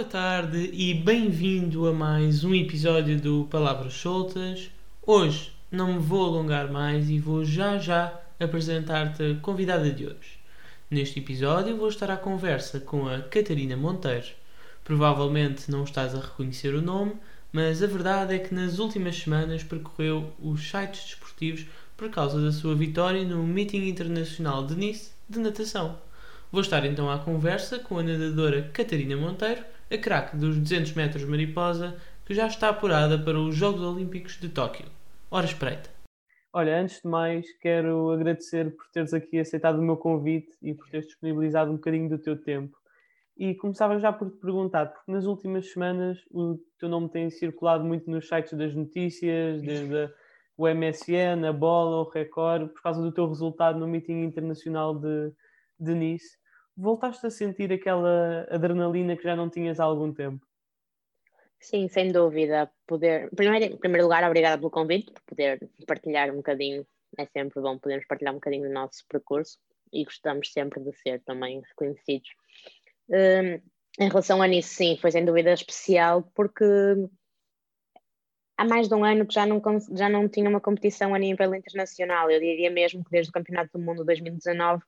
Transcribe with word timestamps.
Boa 0.00 0.08
tarde 0.08 0.70
e 0.72 0.94
bem-vindo 0.94 1.86
a 1.86 1.92
mais 1.92 2.42
um 2.42 2.54
episódio 2.54 3.20
do 3.20 3.46
Palavras 3.50 3.92
Soltas. 3.92 4.70
Hoje 5.02 5.52
não 5.70 5.92
me 5.92 5.98
vou 5.98 6.24
alongar 6.24 6.72
mais 6.72 7.10
e 7.10 7.18
vou 7.18 7.44
já 7.44 7.76
já 7.76 8.18
apresentar-te 8.40 9.22
a 9.22 9.34
convidada 9.42 9.90
de 9.90 10.06
hoje. 10.06 10.40
Neste 10.90 11.18
episódio 11.18 11.76
vou 11.76 11.90
estar 11.90 12.10
à 12.10 12.16
conversa 12.16 12.80
com 12.80 13.06
a 13.06 13.20
Catarina 13.20 13.76
Monteiro. 13.76 14.28
Provavelmente 14.82 15.70
não 15.70 15.84
estás 15.84 16.14
a 16.14 16.20
reconhecer 16.20 16.74
o 16.74 16.80
nome, 16.80 17.12
mas 17.52 17.82
a 17.82 17.86
verdade 17.86 18.34
é 18.34 18.38
que 18.38 18.54
nas 18.54 18.78
últimas 18.78 19.16
semanas 19.16 19.62
percorreu 19.62 20.32
os 20.42 20.66
sites 20.66 21.04
desportivos 21.04 21.66
por 21.94 22.08
causa 22.08 22.40
da 22.40 22.52
sua 22.52 22.74
vitória 22.74 23.22
no 23.22 23.46
Meeting 23.46 23.86
Internacional 23.86 24.66
de 24.66 24.76
Nice 24.76 25.10
de 25.28 25.38
natação. 25.38 25.98
Vou 26.50 26.62
estar 26.62 26.86
então 26.86 27.10
à 27.10 27.18
conversa 27.18 27.78
com 27.78 27.98
a 27.98 28.02
nadadora 28.02 28.62
Catarina 28.72 29.14
Monteiro 29.14 29.62
a 29.90 29.98
craque 29.98 30.36
dos 30.36 30.56
200 30.56 30.92
metros 30.94 31.24
mariposa, 31.24 31.96
que 32.24 32.32
já 32.32 32.46
está 32.46 32.68
apurada 32.68 33.18
para 33.18 33.38
os 33.38 33.56
Jogos 33.56 33.82
Olímpicos 33.82 34.38
de 34.38 34.48
Tóquio. 34.48 34.86
Ora 35.28 35.46
espreita. 35.46 35.90
Olha, 36.52 36.80
antes 36.80 37.00
de 37.02 37.08
mais, 37.08 37.46
quero 37.58 38.10
agradecer 38.12 38.74
por 38.76 38.88
teres 38.92 39.12
aqui 39.12 39.38
aceitado 39.40 39.80
o 39.80 39.82
meu 39.82 39.96
convite 39.96 40.56
e 40.62 40.74
por 40.74 40.88
teres 40.88 41.06
disponibilizado 41.06 41.72
um 41.72 41.74
bocadinho 41.74 42.08
do 42.08 42.18
teu 42.18 42.40
tempo. 42.40 42.76
E 43.36 43.54
começava 43.54 43.98
já 43.98 44.12
por 44.12 44.30
te 44.30 44.36
perguntar, 44.36 44.86
porque 44.86 45.10
nas 45.10 45.26
últimas 45.26 45.72
semanas 45.72 46.18
o 46.30 46.56
teu 46.78 46.88
nome 46.88 47.08
tem 47.08 47.28
circulado 47.28 47.84
muito 47.84 48.08
nos 48.08 48.28
sites 48.28 48.52
das 48.52 48.72
notícias, 48.74 49.60
desde 49.60 50.12
o 50.56 50.68
MSN, 50.68 51.48
a 51.48 51.52
Bola, 51.52 52.02
o 52.02 52.10
Record, 52.10 52.68
por 52.68 52.82
causa 52.82 53.02
do 53.02 53.10
teu 53.10 53.26
resultado 53.26 53.78
no 53.78 53.88
meeting 53.88 54.22
internacional 54.22 54.94
de, 54.94 55.32
de 55.80 55.94
Nice 55.94 56.39
voltaste 56.76 57.26
a 57.26 57.30
sentir 57.30 57.72
aquela 57.72 58.46
adrenalina 58.50 59.16
que 59.16 59.22
já 59.22 59.36
não 59.36 59.50
tinhas 59.50 59.80
há 59.80 59.84
algum 59.84 60.12
tempo? 60.12 60.46
Sim, 61.60 61.88
sem 61.88 62.10
dúvida. 62.10 62.70
Poder... 62.86 63.30
Primeiro, 63.30 63.74
em 63.74 63.76
primeiro 63.76 64.04
lugar, 64.04 64.24
obrigada 64.24 64.56
pelo 64.56 64.70
convite, 64.70 65.12
por 65.12 65.22
poder 65.22 65.70
partilhar 65.86 66.30
um 66.30 66.36
bocadinho. 66.36 66.86
É 67.18 67.26
sempre 67.26 67.60
bom 67.60 67.78
podermos 67.78 68.06
partilhar 68.06 68.32
um 68.32 68.38
bocadinho 68.38 68.68
do 68.68 68.72
nosso 68.72 69.04
percurso 69.08 69.58
e 69.92 70.04
gostamos 70.04 70.52
sempre 70.52 70.80
de 70.80 70.92
ser 70.96 71.20
também 71.22 71.60
reconhecidos. 71.60 72.30
Um, 73.08 73.60
em 73.98 74.08
relação 74.08 74.40
a 74.40 74.46
nisso, 74.46 74.74
sim, 74.74 74.96
foi 74.96 75.10
sem 75.10 75.24
dúvida 75.24 75.52
especial 75.52 76.22
porque 76.34 76.64
há 78.56 78.64
mais 78.64 78.88
de 78.88 78.94
um 78.94 79.04
ano 79.04 79.26
que 79.26 79.34
já 79.34 79.44
não, 79.44 79.60
já 79.96 80.08
não 80.08 80.28
tinha 80.28 80.48
uma 80.48 80.60
competição 80.60 81.14
a 81.14 81.18
nível 81.18 81.54
internacional. 81.54 82.30
Eu 82.30 82.40
diria 82.40 82.70
mesmo 82.70 83.04
que 83.04 83.10
desde 83.10 83.30
o 83.30 83.32
Campeonato 83.32 83.76
do 83.76 83.84
Mundo 83.84 84.04
2019 84.04 84.82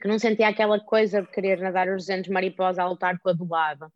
que 0.00 0.08
não 0.08 0.18
sentia 0.18 0.48
aquela 0.48 0.80
coisa 0.80 1.22
de 1.22 1.28
querer 1.28 1.60
nadar 1.60 1.88
os 1.88 2.06
200 2.06 2.30
mariposa 2.30 2.82
a 2.82 2.88
lutar 2.88 3.18
com 3.18 3.28
a 3.28 3.32
do. 3.32 3.92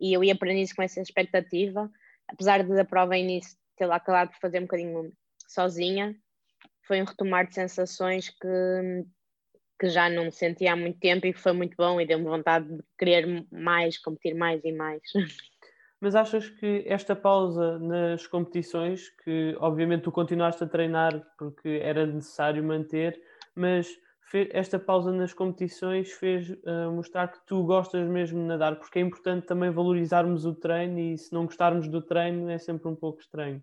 E 0.00 0.12
eu 0.12 0.24
ia 0.24 0.36
para 0.36 0.52
nisso 0.52 0.74
com 0.74 0.82
essa 0.82 1.00
expectativa, 1.00 1.90
apesar 2.28 2.62
de 2.64 2.80
a 2.80 2.84
prova 2.84 3.16
início 3.16 3.56
ter 3.76 3.86
lá 3.86 3.96
acabado 3.96 4.30
por 4.30 4.38
fazer 4.40 4.58
um 4.58 4.62
bocadinho 4.62 5.12
sozinha, 5.46 6.14
foi 6.86 7.00
um 7.00 7.04
retomar 7.04 7.46
de 7.46 7.54
sensações 7.54 8.28
que, 8.28 9.04
que 9.78 9.88
já 9.88 10.08
não 10.08 10.30
sentia 10.30 10.72
há 10.72 10.76
muito 10.76 10.98
tempo 10.98 11.26
e 11.26 11.32
que 11.32 11.40
foi 11.40 11.52
muito 11.52 11.76
bom 11.76 12.00
e 12.00 12.06
deu-me 12.06 12.24
vontade 12.24 12.68
de 12.68 12.82
querer 12.98 13.46
mais, 13.50 13.98
competir 13.98 14.34
mais 14.34 14.64
e 14.64 14.72
mais. 14.72 15.02
Mas 16.00 16.16
achas 16.16 16.48
que 16.48 16.82
esta 16.84 17.14
pausa 17.14 17.78
nas 17.78 18.26
competições, 18.26 19.08
que 19.22 19.54
obviamente 19.60 20.02
tu 20.02 20.10
continuaste 20.10 20.64
a 20.64 20.66
treinar 20.66 21.24
porque 21.38 21.78
era 21.80 22.04
necessário 22.04 22.64
manter, 22.64 23.22
mas 23.54 23.86
esta 24.52 24.78
pausa 24.78 25.12
nas 25.12 25.32
competições 25.32 26.12
fez 26.12 26.50
uh, 26.50 26.90
mostrar 26.92 27.28
que 27.28 27.44
tu 27.46 27.64
gostas 27.64 28.08
mesmo 28.08 28.38
de 28.38 28.46
nadar, 28.46 28.76
porque 28.76 28.98
é 28.98 29.02
importante 29.02 29.46
também 29.46 29.70
valorizarmos 29.70 30.44
o 30.44 30.54
treino 30.54 30.98
e 30.98 31.18
se 31.18 31.32
não 31.32 31.46
gostarmos 31.46 31.88
do 31.88 32.00
treino 32.00 32.50
é 32.50 32.58
sempre 32.58 32.88
um 32.88 32.96
pouco 32.96 33.20
estranho. 33.20 33.62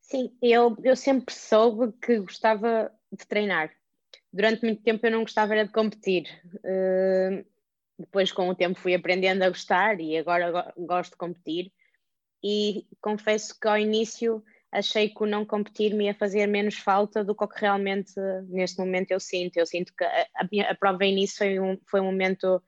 Sim, 0.00 0.36
eu, 0.40 0.76
eu 0.84 0.94
sempre 0.94 1.34
soube 1.34 1.92
que 2.00 2.20
gostava 2.20 2.92
de 3.10 3.26
treinar. 3.26 3.72
Durante 4.32 4.64
muito 4.64 4.82
tempo 4.82 5.04
eu 5.06 5.10
não 5.10 5.22
gostava 5.22 5.54
era 5.54 5.66
de 5.66 5.72
competir. 5.72 6.24
Uh, 6.56 7.44
depois 7.98 8.30
com 8.30 8.48
o 8.48 8.54
tempo 8.54 8.78
fui 8.78 8.94
aprendendo 8.94 9.42
a 9.42 9.48
gostar 9.48 10.00
e 10.00 10.16
agora 10.16 10.72
gosto 10.76 11.12
de 11.12 11.16
competir. 11.16 11.72
E 12.42 12.86
confesso 13.00 13.58
que 13.58 13.66
ao 13.66 13.78
início 13.78 14.44
achei 14.76 15.08
que 15.08 15.22
o 15.22 15.26
não 15.26 15.44
competir 15.44 15.94
me 15.94 16.04
ia 16.04 16.14
fazer 16.14 16.46
menos 16.46 16.76
falta 16.76 17.24
do 17.24 17.34
que 17.34 17.44
o 17.44 17.48
que 17.48 17.60
realmente 17.60 18.12
neste 18.48 18.78
momento 18.78 19.10
eu 19.10 19.18
sinto. 19.18 19.56
Eu 19.56 19.66
sinto 19.66 19.92
que 19.96 20.04
a, 20.04 20.26
a, 20.36 20.70
a 20.70 20.74
prova 20.74 21.04
início 21.04 21.38
foi 21.38 21.58
um, 21.58 21.78
foi 21.86 22.00
um 22.00 22.04
momento 22.04 22.62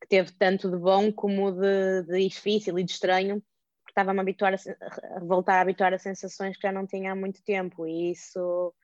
que 0.00 0.08
teve 0.08 0.32
tanto 0.32 0.70
de 0.70 0.76
bom 0.76 1.10
como 1.10 1.50
de, 1.52 2.02
de 2.02 2.28
difícil 2.28 2.78
e 2.78 2.84
de 2.84 2.92
estranho, 2.92 3.42
porque 3.82 3.92
estava-me 3.92 4.18
a, 4.18 4.22
habituar 4.22 4.54
a, 4.54 5.16
a, 5.16 5.20
voltar 5.20 5.54
a 5.54 5.60
habituar 5.62 5.94
a 5.94 5.98
sensações 5.98 6.56
que 6.56 6.62
já 6.62 6.72
não 6.72 6.86
tinha 6.86 7.12
há 7.12 7.16
muito 7.16 7.42
tempo. 7.42 7.86
E 7.86 8.10
isso 8.10 8.74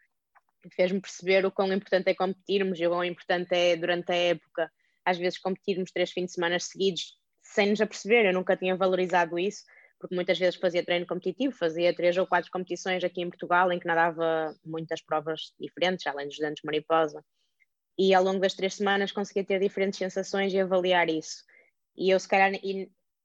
fez-me 0.75 1.01
perceber 1.01 1.45
o 1.45 1.53
quão 1.53 1.71
importante 1.73 2.09
é 2.09 2.15
competirmos 2.15 2.81
e 2.81 2.87
o 2.87 2.91
quão 2.91 3.05
importante 3.05 3.55
é 3.55 3.77
durante 3.77 4.11
a 4.13 4.17
época, 4.17 4.73
às 5.05 5.19
vezes 5.19 5.39
competirmos 5.39 5.91
três 5.93 6.11
fins 6.11 6.27
de 6.27 6.33
semana 6.33 6.59
seguidos 6.59 7.19
sem 7.43 7.69
nos 7.69 7.81
aperceber, 7.83 8.25
eu 8.25 8.33
nunca 8.33 8.57
tinha 8.57 8.75
valorizado 8.75 9.39
isso 9.39 9.65
porque 10.03 10.17
muitas 10.17 10.37
vezes 10.37 10.59
fazia 10.59 10.85
treino 10.85 11.07
competitivo, 11.07 11.55
fazia 11.55 11.95
três 11.95 12.17
ou 12.19 12.27
quatro 12.27 12.51
competições 12.51 13.05
aqui 13.05 13.23
em 13.23 13.29
Portugal 13.29 13.71
em 13.71 13.79
que 13.79 13.87
nadava 13.87 14.53
muitas 14.65 15.01
provas 15.01 15.55
diferentes, 15.61 16.05
além 16.09 16.27
dos 16.27 16.39
dentes 16.39 16.65
mariposa. 16.65 17.25
E 17.97 18.13
ao 18.13 18.25
longo 18.25 18.41
das 18.41 18.55
três 18.55 18.75
semanas 18.75 19.13
conseguia 19.13 19.45
ter 19.45 19.61
diferentes 19.61 19.99
sensações 19.99 20.53
e 20.53 20.59
avaliar 20.59 21.09
isso. 21.09 21.45
E 21.97 22.11
eu, 22.11 22.19
se 22.19 22.27
calhar, 22.27 22.51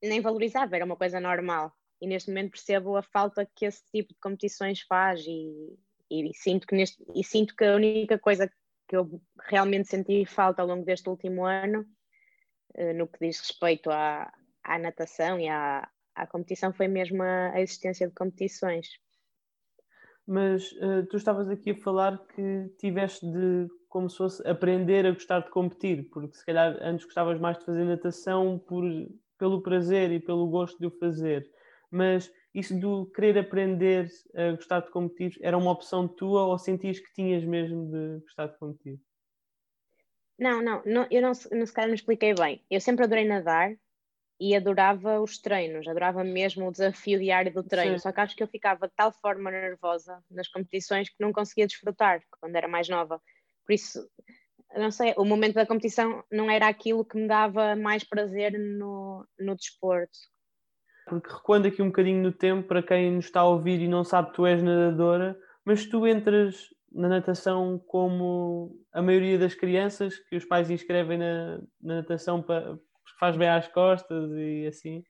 nem 0.00 0.20
valorizava, 0.20 0.76
era 0.76 0.84
uma 0.84 0.94
coisa 0.94 1.18
normal. 1.18 1.72
E 2.00 2.06
neste 2.06 2.30
momento 2.30 2.52
percebo 2.52 2.96
a 2.96 3.02
falta 3.02 3.44
que 3.56 3.66
esse 3.66 3.82
tipo 3.90 4.14
de 4.14 4.20
competições 4.20 4.82
faz 4.82 5.24
e, 5.26 5.76
e, 6.08 6.32
sinto, 6.32 6.64
que 6.64 6.76
neste, 6.76 7.04
e 7.12 7.24
sinto 7.24 7.56
que 7.56 7.64
a 7.64 7.74
única 7.74 8.20
coisa 8.20 8.48
que 8.86 8.96
eu 8.96 9.20
realmente 9.48 9.88
senti 9.88 10.24
falta 10.24 10.62
ao 10.62 10.68
longo 10.68 10.84
deste 10.84 11.08
último 11.08 11.44
ano, 11.44 11.84
eh, 12.74 12.92
no 12.92 13.08
que 13.08 13.18
diz 13.20 13.40
respeito 13.40 13.90
à, 13.90 14.32
à 14.62 14.78
natação 14.78 15.40
e 15.40 15.48
à, 15.48 15.88
a 16.22 16.26
competição 16.26 16.72
foi 16.72 16.88
mesmo 16.88 17.22
a, 17.22 17.52
a 17.52 17.60
existência 17.60 18.08
de 18.08 18.14
competições. 18.14 18.88
Mas 20.26 20.72
uh, 20.72 21.06
tu 21.08 21.16
estavas 21.16 21.48
aqui 21.48 21.70
a 21.70 21.76
falar 21.76 22.18
que 22.34 22.68
tiveste 22.78 23.24
de, 23.26 23.66
como 23.88 24.10
se 24.10 24.18
fosse, 24.18 24.46
aprender 24.46 25.06
a 25.06 25.12
gostar 25.12 25.40
de 25.40 25.50
competir, 25.50 26.08
porque 26.10 26.36
se 26.36 26.44
calhar 26.44 26.76
antes 26.82 27.06
gostavas 27.06 27.40
mais 27.40 27.58
de 27.58 27.64
fazer 27.64 27.84
natação 27.84 28.58
por, 28.58 28.84
pelo 29.38 29.62
prazer 29.62 30.12
e 30.12 30.20
pelo 30.20 30.46
gosto 30.48 30.78
de 30.78 30.86
o 30.86 30.90
fazer. 30.90 31.50
Mas 31.90 32.30
isso 32.54 32.78
do 32.78 33.06
querer 33.06 33.38
aprender 33.38 34.10
a 34.34 34.52
gostar 34.52 34.80
de 34.80 34.90
competir 34.90 35.38
era 35.40 35.56
uma 35.56 35.70
opção 35.70 36.06
tua 36.06 36.44
ou 36.44 36.58
sentias 36.58 36.98
que 36.98 37.12
tinhas 37.14 37.44
mesmo 37.44 37.90
de 37.90 38.20
gostar 38.20 38.48
de 38.48 38.58
competir? 38.58 39.00
Não, 40.38 40.62
não, 40.62 40.82
não 40.84 41.06
eu 41.10 41.22
não, 41.22 41.32
não 41.52 41.66
se 41.66 41.72
calhar 41.72 41.88
me 41.88 41.94
expliquei 41.96 42.34
bem. 42.34 42.62
Eu 42.70 42.80
sempre 42.80 43.04
adorei 43.04 43.26
nadar, 43.26 43.74
e 44.40 44.54
adorava 44.54 45.20
os 45.20 45.38
treinos, 45.38 45.86
adorava 45.88 46.22
mesmo 46.22 46.68
o 46.68 46.70
desafio 46.70 47.18
diário 47.18 47.52
do 47.52 47.62
treino. 47.62 47.98
Sim. 47.98 48.02
Só 48.02 48.12
que 48.12 48.20
acho 48.20 48.36
que 48.36 48.42
eu 48.42 48.48
ficava 48.48 48.86
de 48.86 48.94
tal 48.94 49.12
forma 49.12 49.50
nervosa 49.50 50.22
nas 50.30 50.48
competições 50.48 51.08
que 51.08 51.16
não 51.18 51.32
conseguia 51.32 51.66
desfrutar 51.66 52.22
quando 52.40 52.54
era 52.54 52.68
mais 52.68 52.88
nova. 52.88 53.20
Por 53.66 53.72
isso, 53.72 54.08
não 54.76 54.90
sei, 54.90 55.12
o 55.16 55.24
momento 55.24 55.54
da 55.54 55.66
competição 55.66 56.22
não 56.30 56.50
era 56.50 56.68
aquilo 56.68 57.04
que 57.04 57.16
me 57.16 57.26
dava 57.26 57.74
mais 57.74 58.04
prazer 58.04 58.52
no, 58.58 59.26
no 59.38 59.56
desporto. 59.56 60.18
Porque 61.08 61.32
recuando 61.32 61.66
aqui 61.66 61.82
um 61.82 61.86
bocadinho 61.86 62.22
no 62.22 62.32
tempo, 62.32 62.68
para 62.68 62.82
quem 62.82 63.12
nos 63.12 63.24
está 63.24 63.40
a 63.40 63.48
ouvir 63.48 63.80
e 63.80 63.88
não 63.88 64.04
sabe, 64.04 64.32
tu 64.34 64.46
és 64.46 64.62
nadadora, 64.62 65.36
mas 65.64 65.86
tu 65.86 66.06
entras 66.06 66.68
na 66.92 67.08
natação 67.08 67.78
como 67.86 68.78
a 68.92 69.02
maioria 69.02 69.38
das 69.38 69.54
crianças 69.54 70.18
que 70.18 70.36
os 70.36 70.44
pais 70.44 70.70
inscrevem 70.70 71.18
na, 71.18 71.58
na 71.80 71.96
natação 71.96 72.42
para 72.42 72.78
faz 73.18 73.36
bem 73.36 73.48
às 73.48 73.68
costas 73.68 74.30
e 74.32 74.66
assim. 74.66 75.04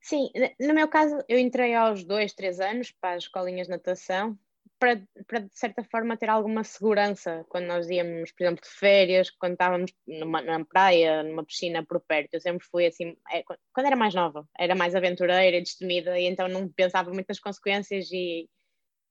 Sim, 0.00 0.30
no 0.60 0.72
meu 0.74 0.88
caso 0.88 1.18
eu 1.28 1.38
entrei 1.38 1.74
aos 1.74 2.04
dois, 2.04 2.32
três 2.32 2.60
anos 2.60 2.92
para 2.92 3.16
as 3.16 3.24
escolinhas 3.24 3.66
de 3.66 3.72
natação 3.72 4.38
para, 4.78 5.02
para 5.26 5.40
de 5.40 5.58
certa 5.58 5.82
forma 5.84 6.16
ter 6.16 6.28
alguma 6.30 6.62
segurança 6.62 7.44
quando 7.48 7.66
nós 7.66 7.88
íamos, 7.90 8.32
por 8.32 8.44
exemplo, 8.44 8.62
de 8.62 8.70
férias, 8.70 9.30
quando 9.30 9.52
estávamos 9.52 9.92
numa, 10.06 10.40
numa 10.40 10.64
praia, 10.64 11.22
numa 11.22 11.44
piscina 11.44 11.84
por 11.84 12.00
perto. 12.00 12.34
Eu 12.34 12.40
sempre 12.40 12.66
fui 12.70 12.86
assim, 12.86 13.16
é, 13.30 13.42
quando 13.72 13.86
era 13.86 13.96
mais 13.96 14.14
nova, 14.14 14.46
era 14.58 14.74
mais 14.74 14.94
aventureira 14.94 15.60
destemida 15.60 16.18
e 16.18 16.26
então 16.26 16.48
não 16.48 16.68
pensava 16.68 17.12
muito 17.12 17.28
nas 17.28 17.40
consequências 17.40 18.10
e, 18.12 18.48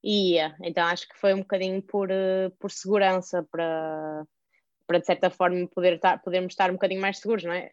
e 0.03 0.33
ia. 0.35 0.55
Então 0.61 0.85
acho 0.85 1.07
que 1.07 1.17
foi 1.17 1.33
um 1.33 1.39
bocadinho 1.39 1.81
por, 1.81 2.09
eh, 2.11 2.49
por 2.59 2.71
segurança 2.71 3.45
para 3.51 4.25
para 4.87 4.99
de 4.99 5.05
certa 5.05 5.29
forma 5.29 5.67
poder 5.67 5.95
estar, 5.95 6.17
podermos 6.21 6.53
estar 6.53 6.69
um 6.69 6.75
bocadinho 6.75 7.01
mais 7.01 7.19
seguros, 7.19 7.43
não 7.43 7.51
é? 7.51 7.69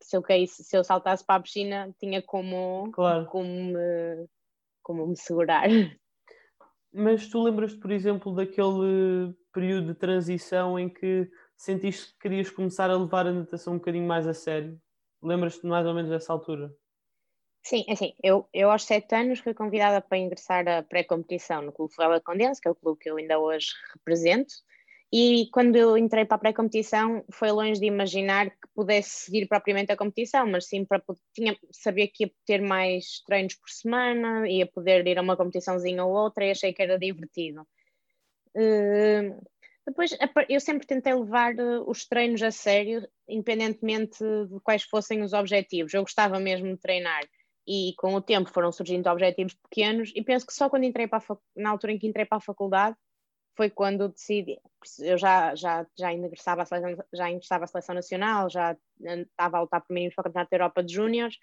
Se 0.00 0.16
eu, 0.16 0.22
caísse, 0.22 0.64
se 0.64 0.76
eu 0.76 0.84
saltasse 0.84 1.24
para 1.24 1.36
a 1.36 1.42
piscina, 1.42 1.94
tinha 1.98 2.22
como, 2.22 2.90
claro. 2.92 3.26
como, 3.26 3.48
me, 3.48 4.26
como 4.82 5.06
me 5.06 5.16
segurar. 5.16 5.68
Mas 6.92 7.28
tu 7.28 7.42
lembras-te, 7.42 7.78
por 7.78 7.92
exemplo, 7.92 8.34
daquele 8.34 9.34
período 9.52 9.88
de 9.88 9.94
transição 9.94 10.78
em 10.78 10.88
que 10.88 11.30
sentiste 11.56 12.12
que 12.12 12.18
querias 12.18 12.50
começar 12.50 12.90
a 12.90 12.96
levar 12.96 13.26
a 13.26 13.32
natação 13.32 13.74
um 13.74 13.78
bocadinho 13.78 14.06
mais 14.06 14.26
a 14.26 14.34
sério? 14.34 14.80
Lembras-te 15.22 15.66
mais 15.66 15.86
ou 15.86 15.94
menos 15.94 16.10
dessa 16.10 16.32
altura? 16.32 16.74
Sim, 17.62 17.84
assim, 17.90 18.14
eu, 18.22 18.48
eu 18.54 18.70
aos 18.70 18.84
sete 18.84 19.14
anos 19.14 19.38
fui 19.38 19.52
convidada 19.52 20.00
para 20.00 20.18
ingressar 20.18 20.66
a 20.66 20.82
pré-competição 20.82 21.60
no 21.60 21.72
Clube 21.72 21.94
Ferreira 21.94 22.20
Condense, 22.20 22.60
que 22.60 22.66
é 22.66 22.70
o 22.70 22.74
clube 22.74 22.98
que 22.98 23.10
eu 23.10 23.18
ainda 23.18 23.38
hoje 23.38 23.68
represento, 23.94 24.54
e 25.12 25.48
quando 25.52 25.74
eu 25.74 25.98
entrei 25.98 26.24
para 26.24 26.36
a 26.36 26.38
pré-competição 26.38 27.24
foi 27.32 27.50
longe 27.50 27.80
de 27.80 27.86
imaginar 27.86 28.50
que 28.50 28.68
pudesse 28.74 29.24
seguir 29.24 29.48
propriamente 29.48 29.90
a 29.90 29.96
competição, 29.96 30.46
mas 30.46 30.66
sim 30.66 30.84
para 30.84 31.02
tinha, 31.34 31.56
sabia 31.72 32.06
que 32.06 32.24
ia 32.24 32.32
ter 32.46 32.62
mais 32.62 33.20
treinos 33.26 33.56
por 33.56 33.68
semana, 33.68 34.48
ia 34.48 34.66
poder 34.66 35.04
ir 35.06 35.18
a 35.18 35.22
uma 35.22 35.36
competiçãozinha 35.36 36.04
ou 36.04 36.12
outra 36.12 36.44
e 36.44 36.52
achei 36.52 36.72
que 36.72 36.82
era 36.82 36.96
divertido. 36.96 37.62
Uh, 38.56 39.40
depois, 39.86 40.16
eu 40.48 40.60
sempre 40.60 40.86
tentei 40.86 41.12
levar 41.12 41.58
eh, 41.58 41.80
os 41.84 42.06
treinos 42.06 42.42
a 42.42 42.52
sério, 42.52 43.08
independentemente 43.28 44.18
de 44.18 44.60
quais 44.62 44.84
fossem 44.84 45.22
os 45.22 45.32
objetivos. 45.32 45.92
Eu 45.92 46.02
gostava 46.02 46.38
mesmo 46.38 46.68
de 46.68 46.76
treinar 46.76 47.22
e 47.66 47.94
com 47.96 48.14
o 48.14 48.20
tempo 48.20 48.50
foram 48.50 48.70
surgindo 48.70 49.08
objetivos 49.08 49.54
pequenos 49.54 50.12
e 50.14 50.22
penso 50.22 50.46
que 50.46 50.52
só 50.52 50.68
quando 50.70 50.84
entrei 50.84 51.08
para 51.08 51.20
na 51.56 51.70
altura 51.70 51.92
em 51.92 51.98
que 51.98 52.06
entrei 52.06 52.24
para 52.24 52.38
a 52.38 52.40
faculdade 52.40 52.96
foi 53.60 53.68
quando 53.68 54.08
decidi, 54.08 54.58
eu 55.00 55.18
já, 55.18 55.54
já, 55.54 55.86
já 55.94 56.10
ingressava 56.10 56.62
a 56.62 56.64
seleção, 56.64 57.04
já 57.12 57.30
ingressava 57.30 57.64
a 57.64 57.66
seleção 57.66 57.94
nacional, 57.94 58.48
já 58.48 58.74
estava 58.98 59.58
a 59.58 59.60
lutar 59.60 59.82
por 59.82 59.92
mínimos 59.92 60.14
para 60.14 60.22
o 60.22 60.24
Campeonato 60.24 60.50
da 60.50 60.56
Europa 60.56 60.82
de 60.82 60.94
Júniores, 60.94 61.36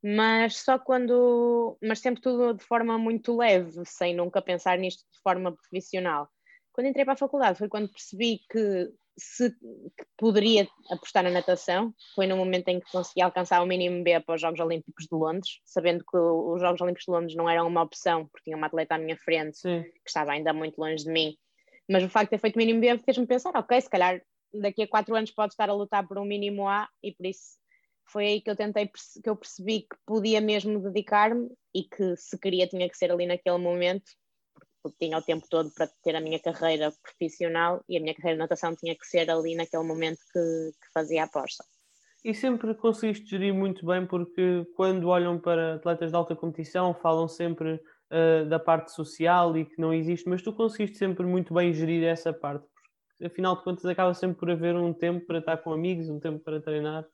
mas 0.00 0.58
só 0.58 0.78
quando, 0.78 1.76
mas 1.82 1.98
sempre 1.98 2.22
tudo 2.22 2.54
de 2.54 2.62
forma 2.62 2.96
muito 2.96 3.36
leve, 3.36 3.82
sem 3.84 4.14
nunca 4.14 4.40
pensar 4.40 4.78
nisto 4.78 5.04
de 5.12 5.20
forma 5.20 5.50
profissional. 5.50 6.28
Quando 6.70 6.86
entrei 6.86 7.04
para 7.04 7.14
a 7.14 7.16
faculdade 7.16 7.58
foi 7.58 7.68
quando 7.68 7.90
percebi 7.90 8.38
que 8.48 8.92
se 9.18 9.50
que 9.50 10.06
poderia 10.16 10.68
apostar 10.92 11.24
na 11.24 11.30
natação, 11.30 11.92
foi 12.14 12.28
no 12.28 12.36
momento 12.36 12.68
em 12.68 12.78
que 12.78 12.90
consegui 12.92 13.20
alcançar 13.20 13.60
o 13.60 13.66
mínimo 13.66 14.04
B 14.04 14.20
para 14.20 14.36
os 14.36 14.40
Jogos 14.40 14.60
Olímpicos 14.60 15.06
de 15.10 15.16
Londres, 15.16 15.58
sabendo 15.64 16.04
que 16.08 16.16
os 16.16 16.60
Jogos 16.60 16.80
Olímpicos 16.80 17.04
de 17.04 17.10
Londres 17.10 17.34
não 17.34 17.50
eram 17.50 17.66
uma 17.66 17.82
opção, 17.82 18.26
porque 18.28 18.44
tinha 18.44 18.56
uma 18.56 18.68
atleta 18.68 18.94
à 18.94 18.98
minha 18.98 19.16
frente 19.16 19.58
Sim. 19.58 19.82
que 19.82 20.08
estava 20.08 20.30
ainda 20.30 20.52
muito 20.52 20.78
longe 20.78 21.02
de 21.02 21.10
mim. 21.10 21.36
Mas 21.88 22.02
o 22.04 22.08
facto 22.08 22.26
de 22.26 22.30
ter 22.30 22.40
feito 22.40 22.56
o 22.56 22.58
mínimo 22.58 22.80
B 22.80 22.98
fez-me 22.98 23.26
pensar, 23.26 23.56
ok, 23.56 23.80
se 23.80 23.88
calhar 23.88 24.20
daqui 24.52 24.82
a 24.82 24.88
quatro 24.88 25.14
anos 25.14 25.30
pode 25.30 25.52
estar 25.52 25.68
a 25.70 25.74
lutar 25.74 26.06
por 26.06 26.18
um 26.18 26.24
mínimo 26.24 26.68
A 26.68 26.88
e 27.02 27.12
por 27.12 27.26
isso 27.26 27.58
foi 28.10 28.26
aí 28.26 28.40
que 28.40 28.50
eu 28.50 28.56
tentei 28.56 28.86
que 29.22 29.28
eu 29.28 29.36
percebi 29.36 29.80
que 29.80 29.96
podia 30.06 30.40
mesmo 30.40 30.80
dedicar-me 30.80 31.50
e 31.74 31.82
que 31.84 32.16
se 32.16 32.38
queria 32.38 32.66
tinha 32.66 32.88
que 32.88 32.96
ser 32.96 33.12
ali 33.12 33.26
naquele 33.26 33.58
momento 33.58 34.10
porque 34.82 35.06
tinha 35.06 35.18
o 35.18 35.22
tempo 35.22 35.46
todo 35.48 35.70
para 35.74 35.88
ter 36.02 36.16
a 36.16 36.20
minha 36.20 36.38
carreira 36.38 36.92
profissional 37.02 37.82
e 37.88 37.96
a 37.96 38.00
minha 38.00 38.14
carreira 38.14 38.36
de 38.36 38.42
natação 38.42 38.74
tinha 38.76 38.96
que 38.96 39.06
ser 39.06 39.30
ali 39.30 39.54
naquele 39.54 39.82
momento 39.82 40.18
que, 40.32 40.70
que 40.80 40.92
fazia 40.92 41.22
a 41.22 41.24
aposta. 41.26 41.64
E 42.24 42.34
sempre 42.34 42.74
conseguiste 42.74 43.26
gerir 43.26 43.54
muito 43.54 43.86
bem, 43.86 44.06
porque 44.06 44.66
quando 44.74 45.08
olham 45.08 45.38
para 45.38 45.74
atletas 45.74 46.10
de 46.10 46.16
alta 46.16 46.34
competição, 46.34 46.92
falam 46.94 47.28
sempre 47.28 47.80
uh, 48.10 48.46
da 48.46 48.58
parte 48.58 48.92
social 48.92 49.56
e 49.56 49.64
que 49.64 49.80
não 49.80 49.92
existe, 49.92 50.28
mas 50.28 50.42
tu 50.42 50.52
conseguiste 50.52 50.96
sempre 50.96 51.26
muito 51.26 51.54
bem 51.54 51.72
gerir 51.72 52.04
essa 52.04 52.32
parte, 52.32 52.66
porque 53.08 53.26
afinal 53.26 53.56
de 53.56 53.64
contas 53.64 53.84
acaba 53.84 54.14
sempre 54.14 54.38
por 54.38 54.50
haver 54.50 54.74
um 54.76 54.92
tempo 54.92 55.26
para 55.26 55.38
estar 55.38 55.56
com 55.58 55.72
amigos, 55.72 56.08
um 56.08 56.20
tempo 56.20 56.38
para 56.40 56.60
treinar. 56.60 57.06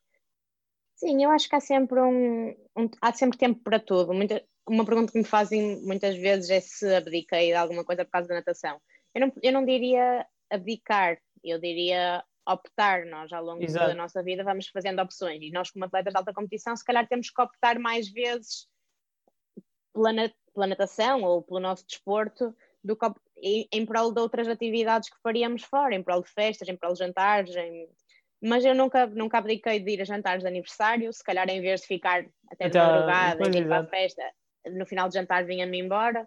Sim, 0.96 1.24
eu 1.24 1.30
acho 1.30 1.48
que 1.48 1.56
há 1.56 1.60
sempre 1.60 2.00
um, 2.00 2.50
um 2.76 2.88
há 3.00 3.12
sempre 3.12 3.36
tempo 3.36 3.60
para 3.62 3.80
tudo. 3.80 4.14
Muita, 4.14 4.42
uma 4.66 4.84
pergunta 4.84 5.12
que 5.12 5.18
me 5.18 5.24
fazem 5.24 5.82
muitas 5.82 6.16
vezes 6.16 6.50
é 6.50 6.60
se 6.60 6.94
abdiquei 6.94 7.48
de 7.48 7.54
alguma 7.54 7.84
coisa 7.84 8.04
por 8.04 8.12
causa 8.12 8.28
da 8.28 8.36
natação. 8.36 8.80
Eu 9.14 9.20
não, 9.20 9.32
eu 9.42 9.52
não 9.52 9.64
diria 9.64 10.26
abdicar, 10.50 11.18
eu 11.42 11.58
diria 11.60 12.24
optar. 12.48 13.06
Nós, 13.06 13.32
ao 13.32 13.44
longo 13.44 13.62
Exato. 13.62 13.88
da 13.88 13.94
nossa 13.94 14.22
vida, 14.22 14.44
vamos 14.44 14.68
fazendo 14.68 15.02
opções. 15.02 15.40
E 15.42 15.50
nós, 15.50 15.70
como 15.70 15.84
atletas 15.84 16.12
de 16.12 16.18
alta 16.18 16.32
competição, 16.32 16.76
se 16.76 16.84
calhar 16.84 17.06
temos 17.08 17.30
que 17.30 17.42
optar 17.42 17.78
mais 17.78 18.08
vezes 18.08 18.68
pela, 19.92 20.12
pela 20.54 20.66
natação 20.66 21.22
ou 21.22 21.42
pelo 21.42 21.60
nosso 21.60 21.86
desporto 21.86 22.54
do 22.82 22.96
que 22.96 23.06
em, 23.38 23.68
em 23.72 23.84
prol 23.86 24.12
de 24.12 24.20
outras 24.20 24.46
atividades 24.48 25.10
que 25.10 25.20
faríamos 25.22 25.62
fora, 25.64 25.94
em 25.94 26.02
prol 26.02 26.22
de 26.22 26.30
festas, 26.30 26.68
em 26.68 26.76
prol 26.76 26.92
de 26.92 27.00
jantares, 27.00 27.54
em, 27.56 27.88
mas 28.42 28.64
eu 28.64 28.74
nunca, 28.74 29.06
nunca 29.06 29.38
abdiquei 29.38 29.80
de 29.80 29.90
ir 29.90 30.02
a 30.02 30.04
jantares 30.04 30.42
de 30.42 30.48
aniversário, 30.48 31.12
se 31.12 31.24
calhar 31.24 31.48
em 31.48 31.60
vez 31.60 31.80
de 31.80 31.86
ficar 31.86 32.24
até 32.50 32.68
de 32.68 32.78
madrugada 32.78 33.48
e 33.48 33.58
ir 33.58 33.66
para 33.66 33.80
a 33.80 33.86
festa, 33.86 34.22
no 34.66 34.86
final 34.86 35.08
de 35.08 35.14
jantar 35.14 35.44
vinha-me 35.44 35.78
embora. 35.78 36.26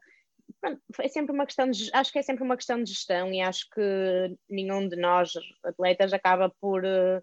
Pronto, 0.59 0.81
é 1.00 1.07
sempre 1.07 1.31
uma 1.31 1.45
questão 1.45 1.69
de, 1.69 1.89
acho 1.94 2.12
que 2.12 2.19
é 2.19 2.24
sempre 2.24 2.44
uma 2.44 2.56
questão 2.56 2.81
de 2.81 2.91
gestão 2.91 3.31
e 3.31 3.41
acho 3.41 3.69
que 3.69 4.38
nenhum 4.50 4.88
de 4.88 4.95
nós 4.95 5.31
atletas 5.63 6.13
acaba 6.13 6.50
por 6.59 6.83
uh, 6.83 7.21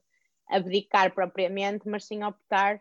abdicar 0.49 1.12
propriamente, 1.12 1.89
mas 1.89 2.05
sim 2.05 2.23
optar 2.23 2.81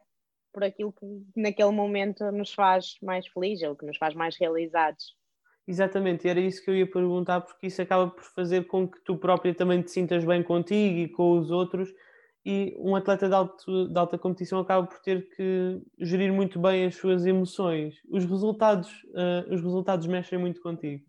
por 0.54 0.64
aquilo 0.64 0.94
que 0.94 1.06
naquele 1.36 1.72
momento 1.72 2.32
nos 2.32 2.54
faz 2.54 2.96
mais 3.02 3.28
felizes 3.28 3.68
ou 3.68 3.76
que 3.76 3.86
nos 3.86 3.98
faz 3.98 4.14
mais 4.14 4.38
realizados. 4.38 5.16
Exatamente, 5.68 6.28
era 6.28 6.40
isso 6.40 6.64
que 6.64 6.70
eu 6.70 6.76
ia 6.76 6.90
perguntar, 6.90 7.42
porque 7.42 7.68
isso 7.68 7.82
acaba 7.82 8.10
por 8.10 8.24
fazer 8.24 8.68
com 8.68 8.88
que 8.88 9.00
tu 9.04 9.18
própria 9.18 9.56
também 9.56 9.82
te 9.82 9.92
sintas 9.92 10.24
bem 10.24 10.44
contigo 10.44 10.98
e 11.00 11.08
com 11.10 11.40
os 11.40 11.52
outros 11.52 11.90
e 12.46 12.76
um 12.78 12.96
atleta 12.96 13.28
de, 13.30 13.34
alto, 13.34 13.88
de, 13.88 13.98
alta 13.98 14.18
competição 14.18 14.60
acaba 14.60 14.86
por 14.86 15.00
ter 15.00 15.30
que 15.30 15.82
gerir 16.00 16.32
muito 16.34 16.60
bem 16.60 16.86
as 16.86 16.96
suas 16.96 17.26
emoções. 17.26 17.96
Os 18.10 18.26
resultados, 18.26 18.92
uh, 19.12 19.54
os 19.54 19.62
resultados 19.62 20.06
mexem 20.08 20.38
muito 20.38 20.62
contigo. 20.62 21.06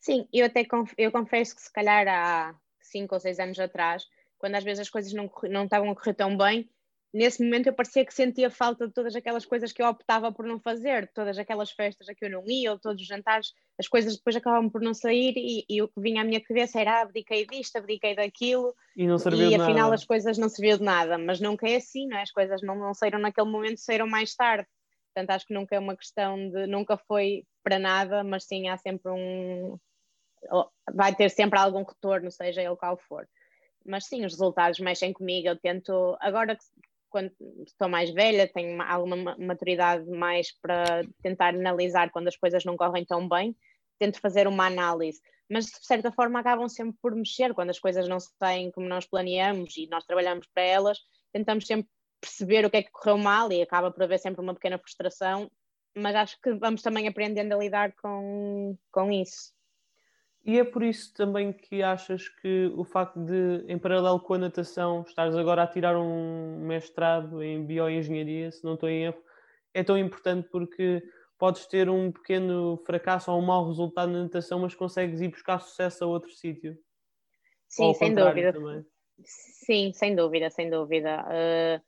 Sim, 0.00 0.28
eu 0.32 0.46
até 0.46 0.64
conf 0.64 0.92
eu 0.98 1.12
confesso 1.12 1.54
que 1.54 1.62
se 1.62 1.72
calhar 1.72 2.06
há 2.08 2.54
cinco 2.80 3.14
ou 3.14 3.20
seis 3.20 3.38
anos 3.38 3.58
atrás, 3.58 4.06
quando 4.38 4.56
às 4.56 4.64
vezes 4.64 4.80
as 4.80 4.90
coisas 4.90 5.12
não, 5.12 5.30
não 5.48 5.64
estavam 5.64 5.90
a 5.90 5.94
correr 5.94 6.14
tão 6.14 6.36
bem, 6.36 6.68
nesse 7.12 7.42
momento 7.42 7.68
eu 7.68 7.72
parecia 7.72 8.04
que 8.04 8.12
sentia 8.12 8.50
falta 8.50 8.86
de 8.86 8.92
todas 8.92 9.14
aquelas 9.16 9.46
coisas 9.46 9.72
que 9.72 9.82
eu 9.82 9.86
optava 9.86 10.30
por 10.30 10.44
não 10.44 10.60
fazer, 10.60 11.10
todas 11.14 11.38
aquelas 11.38 11.70
festas 11.70 12.08
a 12.08 12.14
que 12.14 12.24
eu 12.24 12.30
não 12.30 12.44
ia, 12.46 12.72
ou 12.72 12.78
todos 12.78 13.00
os 13.00 13.08
jantares, 13.08 13.52
as 13.78 13.88
coisas 13.88 14.16
depois 14.16 14.36
acabavam 14.36 14.68
por 14.68 14.80
não 14.80 14.92
sair 14.92 15.34
e, 15.36 15.64
e 15.68 15.82
o 15.82 15.88
que 15.88 16.00
vinha 16.00 16.22
à 16.22 16.24
minha 16.24 16.40
cabeça 16.40 16.80
era 16.80 16.98
ah, 16.98 17.02
abdiquei 17.02 17.46
disto, 17.46 17.76
abdiquei 17.76 18.14
daquilo 18.14 18.74
e, 18.96 19.06
não 19.06 19.18
serviu 19.18 19.50
e 19.50 19.54
afinal 19.54 19.84
nada. 19.84 19.94
as 19.94 20.04
coisas 20.04 20.36
não 20.36 20.48
serviam 20.48 20.78
de 20.78 20.84
nada, 20.84 21.16
mas 21.16 21.40
nunca 21.40 21.68
é 21.68 21.76
assim, 21.76 22.06
não 22.06 22.18
é? 22.18 22.22
as 22.22 22.30
coisas 22.30 22.60
não, 22.62 22.76
não 22.76 22.94
saíram 22.94 23.18
naquele 23.18 23.50
momento, 23.50 23.78
saíram 23.78 24.06
mais 24.06 24.34
tarde. 24.34 24.66
Portanto, 25.14 25.30
acho 25.30 25.46
que 25.46 25.54
nunca 25.54 25.74
é 25.74 25.78
uma 25.78 25.96
questão 25.96 26.36
de, 26.50 26.66
nunca 26.66 26.96
foi 26.96 27.44
para 27.64 27.78
nada, 27.78 28.22
mas 28.22 28.44
sim 28.44 28.68
há 28.68 28.76
sempre 28.76 29.10
um, 29.10 29.78
vai 30.92 31.14
ter 31.14 31.30
sempre 31.30 31.58
algum 31.58 31.82
retorno, 31.82 32.30
seja 32.30 32.62
ele 32.62 32.76
qual 32.76 32.96
for 32.96 33.26
mas 33.88 34.04
sim, 34.04 34.24
os 34.24 34.32
resultados 34.32 34.78
mexem 34.78 35.12
comigo. 35.12 35.48
Eu 35.48 35.56
tento, 35.56 36.16
agora 36.20 36.56
quando 37.08 37.32
estou 37.66 37.88
mais 37.88 38.10
velha, 38.10 38.50
tenho 38.52 38.80
alguma 38.82 39.36
maturidade 39.38 40.08
mais 40.10 40.52
para 40.60 41.02
tentar 41.22 41.54
analisar 41.54 42.10
quando 42.10 42.28
as 42.28 42.36
coisas 42.36 42.64
não 42.64 42.76
correm 42.76 43.04
tão 43.04 43.28
bem, 43.28 43.56
tento 43.98 44.20
fazer 44.20 44.46
uma 44.46 44.66
análise. 44.66 45.20
Mas 45.50 45.66
de 45.66 45.86
certa 45.86 46.12
forma 46.12 46.40
acabam 46.40 46.68
sempre 46.68 46.96
por 47.00 47.14
mexer 47.14 47.54
quando 47.54 47.70
as 47.70 47.78
coisas 47.78 48.06
não 48.08 48.18
saem 48.20 48.70
como 48.70 48.88
nós 48.88 49.06
planeamos 49.06 49.76
e 49.76 49.86
nós 49.88 50.04
trabalhamos 50.04 50.46
para 50.52 50.62
elas, 50.62 50.98
tentamos 51.32 51.66
sempre 51.66 51.88
perceber 52.20 52.64
o 52.64 52.70
que 52.70 52.76
é 52.78 52.82
que 52.82 52.90
correu 52.90 53.16
mal 53.16 53.50
e 53.52 53.62
acaba 53.62 53.90
por 53.90 54.02
haver 54.02 54.18
sempre 54.18 54.40
uma 54.40 54.54
pequena 54.54 54.78
frustração, 54.78 55.50
mas 55.96 56.14
acho 56.14 56.40
que 56.40 56.52
vamos 56.54 56.82
também 56.82 57.08
aprendendo 57.08 57.52
a 57.52 57.58
lidar 57.58 57.92
com, 57.94 58.76
com 58.90 59.10
isso. 59.10 59.52
E 60.44 60.58
é 60.58 60.64
por 60.64 60.82
isso 60.82 61.12
também 61.14 61.52
que 61.52 61.82
achas 61.82 62.28
que 62.28 62.72
o 62.74 62.84
facto 62.84 63.18
de, 63.20 63.64
em 63.68 63.78
paralelo 63.78 64.20
com 64.20 64.34
a 64.34 64.38
natação, 64.38 65.02
estares 65.02 65.36
agora 65.36 65.62
a 65.62 65.66
tirar 65.66 65.96
um 65.98 66.60
mestrado 66.60 67.42
em 67.42 67.64
bioengenharia, 67.66 68.50
se 68.50 68.64
não 68.64 68.74
estou 68.74 68.88
em 68.88 69.04
erro, 69.04 69.22
é 69.74 69.84
tão 69.84 69.98
importante 69.98 70.48
porque 70.50 71.02
podes 71.38 71.66
ter 71.66 71.88
um 71.88 72.10
pequeno 72.10 72.82
fracasso 72.84 73.30
ou 73.30 73.38
um 73.38 73.44
mau 73.44 73.66
resultado 73.66 74.10
na 74.10 74.22
natação, 74.22 74.60
mas 74.60 74.74
consegues 74.74 75.20
ir 75.20 75.28
buscar 75.28 75.60
sucesso 75.60 76.04
a 76.04 76.06
outro 76.06 76.30
sítio. 76.30 76.76
Sim, 77.68 77.94
sem 77.94 78.14
dúvida. 78.14 78.52
Também. 78.52 78.86
Sim, 79.24 79.92
sem 79.92 80.16
dúvida, 80.16 80.50
sem 80.50 80.70
dúvida. 80.70 81.24
Uh, 81.24 81.82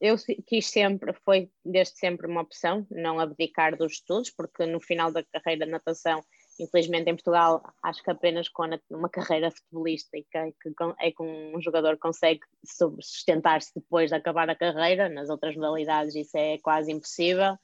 eu 0.00 0.16
quis 0.46 0.66
sempre, 0.66 1.12
foi 1.24 1.50
desde 1.64 1.98
sempre 1.98 2.26
uma 2.26 2.42
opção, 2.42 2.86
não 2.90 3.20
abdicar 3.20 3.76
dos 3.76 3.94
estudos, 3.94 4.30
porque 4.30 4.66
no 4.66 4.80
final 4.80 5.12
da 5.12 5.22
carreira 5.24 5.64
de 5.64 5.72
natação 5.72 6.22
Infelizmente 6.58 7.10
em 7.10 7.14
Portugal 7.14 7.62
acho 7.82 8.02
que 8.02 8.10
apenas 8.10 8.48
com 8.48 8.64
uma 8.90 9.08
carreira 9.08 9.50
futebolística 9.50 10.38
é 10.38 10.50
que, 10.50 10.74
é 11.00 11.10
que 11.10 11.22
um 11.22 11.60
jogador 11.60 11.98
consegue 11.98 12.40
sustentar-se 12.64 13.72
depois 13.74 14.10
de 14.10 14.16
acabar 14.16 14.48
a 14.48 14.54
carreira, 14.56 15.08
nas 15.08 15.28
outras 15.28 15.54
modalidades 15.54 16.14
isso 16.14 16.36
é 16.36 16.58
quase 16.58 16.90
impossível. 16.90 17.58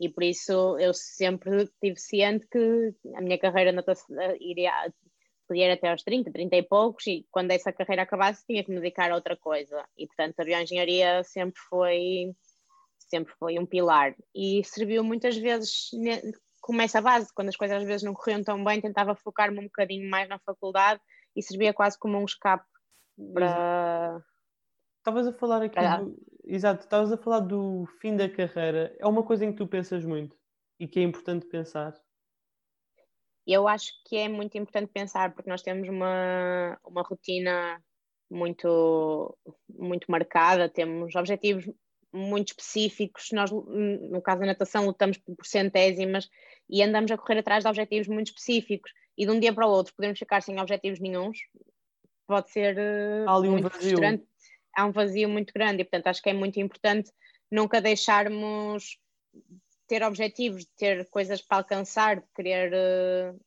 E 0.00 0.08
por 0.08 0.22
isso 0.22 0.78
eu 0.78 0.94
sempre 0.94 1.68
tive 1.82 1.98
ciente 1.98 2.46
que 2.46 2.94
a 3.16 3.20
minha 3.20 3.38
carreira 3.38 3.74
iria, 4.40 4.92
podia 5.46 5.66
ir 5.66 5.72
até 5.72 5.90
aos 5.90 6.02
30, 6.02 6.30
30 6.30 6.56
e 6.56 6.62
poucos 6.62 7.06
e 7.06 7.26
quando 7.30 7.50
essa 7.50 7.72
carreira 7.72 8.02
acabasse 8.02 8.46
tinha 8.46 8.62
que 8.62 8.70
me 8.70 8.80
dedicar 8.80 9.10
a 9.10 9.16
outra 9.16 9.36
coisa. 9.36 9.84
E 9.96 10.06
portanto 10.06 10.38
a 10.38 10.44
bioengenharia 10.44 11.24
sempre 11.24 11.60
foi 11.68 12.32
sempre 12.98 13.34
foi 13.38 13.58
um 13.58 13.66
pilar. 13.66 14.14
E 14.34 14.62
serviu 14.64 15.02
muitas 15.02 15.36
vezes 15.36 15.90
como 16.68 16.82
essa 16.82 17.00
base, 17.00 17.32
quando 17.32 17.48
as 17.48 17.56
coisas 17.56 17.78
às 17.78 17.82
vezes 17.82 18.02
não 18.02 18.12
corriam 18.12 18.44
tão 18.44 18.62
bem, 18.62 18.78
tentava 18.78 19.14
focar-me 19.14 19.58
um 19.58 19.64
bocadinho 19.64 20.10
mais 20.10 20.28
na 20.28 20.38
faculdade 20.38 21.00
e 21.34 21.42
servia 21.42 21.72
quase 21.72 21.98
como 21.98 22.18
um 22.18 22.26
escape 22.26 22.66
para. 23.32 24.22
Estavas 24.98 25.26
a 25.26 25.32
falar 25.32 25.62
aqui 25.62 25.80
do, 25.80 26.14
exato, 26.44 26.84
estavas 26.84 27.10
a 27.10 27.16
falar 27.16 27.40
do 27.40 27.86
fim 28.02 28.14
da 28.14 28.28
carreira. 28.28 28.94
É 29.00 29.06
uma 29.06 29.22
coisa 29.22 29.46
em 29.46 29.52
que 29.52 29.56
tu 29.56 29.66
pensas 29.66 30.04
muito 30.04 30.36
e 30.78 30.86
que 30.86 31.00
é 31.00 31.02
importante 31.02 31.46
pensar. 31.46 31.94
Eu 33.46 33.66
acho 33.66 33.90
que 34.04 34.18
é 34.18 34.28
muito 34.28 34.58
importante 34.58 34.92
pensar 34.92 35.32
porque 35.32 35.48
nós 35.48 35.62
temos 35.62 35.88
uma, 35.88 36.78
uma 36.84 37.00
rotina 37.00 37.82
muito, 38.30 39.34
muito 39.70 40.04
marcada, 40.10 40.68
temos 40.68 41.14
objetivos 41.14 41.64
muito 42.12 42.48
específicos. 42.48 43.28
Nós, 43.32 43.50
no 43.50 44.20
caso 44.22 44.40
da 44.40 44.46
natação, 44.46 44.86
lutamos 44.86 45.18
por 45.18 45.44
centésimas 45.44 46.28
e 46.68 46.82
andamos 46.82 47.10
a 47.10 47.18
correr 47.18 47.38
atrás 47.38 47.64
de 47.64 47.68
objetivos 47.68 48.08
muito 48.08 48.28
específicos. 48.28 48.92
E 49.16 49.26
de 49.26 49.32
um 49.32 49.40
dia 49.40 49.52
para 49.52 49.66
o 49.66 49.70
outro 49.70 49.94
podemos 49.94 50.18
ficar 50.18 50.42
sem 50.42 50.60
objetivos 50.60 51.00
nenhums, 51.00 51.38
pode 52.26 52.50
ser 52.50 52.78
Há 53.26 53.34
ali 53.34 53.48
muito 53.48 53.66
um 53.66 53.68
vazio. 53.68 53.88
frustrante. 53.88 54.24
Há 54.76 54.84
um 54.86 54.92
vazio 54.92 55.28
muito 55.28 55.52
grande 55.52 55.82
e, 55.82 55.84
portanto, 55.84 56.06
acho 56.06 56.22
que 56.22 56.30
é 56.30 56.34
muito 56.34 56.60
importante 56.60 57.10
nunca 57.50 57.80
deixarmos 57.80 58.98
ter 59.88 60.02
objetivos, 60.02 60.64
de 60.64 60.70
ter 60.76 61.08
coisas 61.08 61.42
para 61.42 61.58
alcançar, 61.58 62.20
de 62.20 62.26
querer 62.36 62.72
uh, 62.72 63.40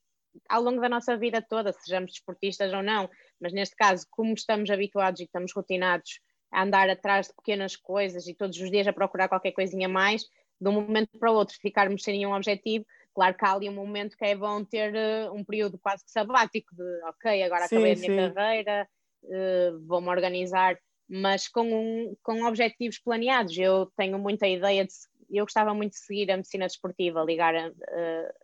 ao 0.49 0.61
longo 0.61 0.81
da 0.81 0.89
nossa 0.89 1.15
vida 1.15 1.41
toda, 1.41 1.71
sejamos 1.71 2.11
desportistas 2.11 2.73
ou 2.73 2.81
não, 2.81 3.09
mas 3.39 3.53
neste 3.53 3.75
caso, 3.75 4.05
como 4.09 4.33
estamos 4.33 4.69
habituados 4.69 5.21
e 5.21 5.25
estamos 5.25 5.53
rotinados 5.53 6.19
a 6.51 6.63
andar 6.63 6.89
atrás 6.89 7.27
de 7.27 7.33
pequenas 7.33 7.75
coisas 7.75 8.27
e 8.27 8.33
todos 8.33 8.59
os 8.59 8.69
dias 8.69 8.87
a 8.87 8.93
procurar 8.93 9.27
qualquer 9.27 9.51
coisinha 9.51 9.87
mais, 9.87 10.23
de 10.59 10.69
um 10.69 10.73
momento 10.73 11.17
para 11.17 11.31
o 11.31 11.35
outro 11.35 11.55
ficarmos 11.59 12.03
sem 12.03 12.17
nenhum 12.17 12.33
objetivo, 12.33 12.85
claro 13.13 13.35
que 13.35 13.45
há 13.45 13.53
ali 13.53 13.69
um 13.69 13.73
momento 13.73 14.15
que 14.17 14.25
é 14.25 14.35
bom 14.35 14.63
ter 14.63 14.93
uh, 14.93 15.33
um 15.33 15.43
período 15.43 15.79
quase 15.79 16.03
que 16.03 16.11
sabático 16.11 16.75
de 16.75 17.03
ok, 17.05 17.43
agora 17.43 17.67
Sim, 17.67 17.77
acabei 17.77 17.93
a 17.93 17.95
minha 17.95 18.27
sim. 18.27 18.33
carreira, 18.33 18.89
uh, 19.23 19.87
vou-me 19.87 20.09
organizar, 20.09 20.77
mas 21.09 21.47
com, 21.47 21.63
um, 21.63 22.15
com 22.23 22.45
objetivos 22.45 22.99
planeados. 22.99 23.57
Eu 23.57 23.91
tenho 23.97 24.17
muita 24.17 24.47
ideia 24.47 24.85
de 24.85 24.93
eu 25.33 25.45
gostava 25.45 25.73
muito 25.73 25.93
de 25.93 25.99
seguir 25.99 26.29
a 26.29 26.35
medicina 26.35 26.67
desportiva, 26.67 27.23
ligar 27.23 27.55
a, 27.55 27.71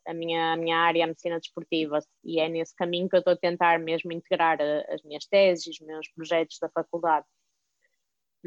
a, 0.07 0.13
minha, 0.13 0.53
a 0.53 0.57
minha 0.57 0.77
área 0.77 1.03
à 1.03 1.07
medicina 1.07 1.39
desportiva, 1.39 1.99
e 2.23 2.39
é 2.39 2.47
nesse 2.47 2.73
caminho 2.75 3.09
que 3.09 3.15
eu 3.15 3.19
estou 3.19 3.33
a 3.33 3.37
tentar 3.37 3.77
mesmo 3.79 4.11
integrar 4.11 4.57
as 4.89 5.03
minhas 5.03 5.25
teses, 5.25 5.67
os 5.67 5.79
meus 5.85 6.07
projetos 6.09 6.57
da 6.61 6.69
faculdade. 6.69 7.25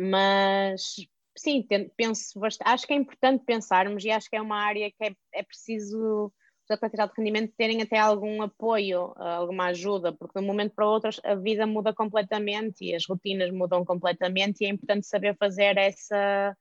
Mas 0.02 0.94
sim, 1.36 1.66
penso 1.94 2.40
bastante, 2.40 2.70
acho 2.70 2.86
que 2.86 2.94
é 2.94 2.96
importante 2.96 3.44
pensarmos 3.44 4.02
e 4.02 4.10
acho 4.10 4.30
que 4.30 4.36
é 4.36 4.40
uma 4.40 4.56
área 4.56 4.90
que 4.90 5.04
é, 5.04 5.14
é 5.34 5.42
preciso 5.42 6.32
os 6.64 6.74
atletas 6.74 7.10
de 7.10 7.14
rendimento 7.18 7.52
terem 7.54 7.82
até 7.82 7.98
algum 7.98 8.40
apoio, 8.40 9.12
alguma 9.16 9.66
ajuda, 9.66 10.12
porque 10.12 10.38
de 10.38 10.44
um 10.44 10.46
momento 10.46 10.74
para 10.74 10.86
o 10.86 10.90
outro 10.90 11.10
a 11.22 11.34
vida 11.34 11.66
muda 11.66 11.92
completamente 11.92 12.84
e 12.84 12.94
as 12.94 13.04
rotinas 13.06 13.50
mudam 13.50 13.84
completamente 13.84 14.62
e 14.62 14.66
é 14.66 14.70
importante 14.70 15.06
saber 15.06 15.36
fazer 15.36 15.76
essa, 15.76 16.56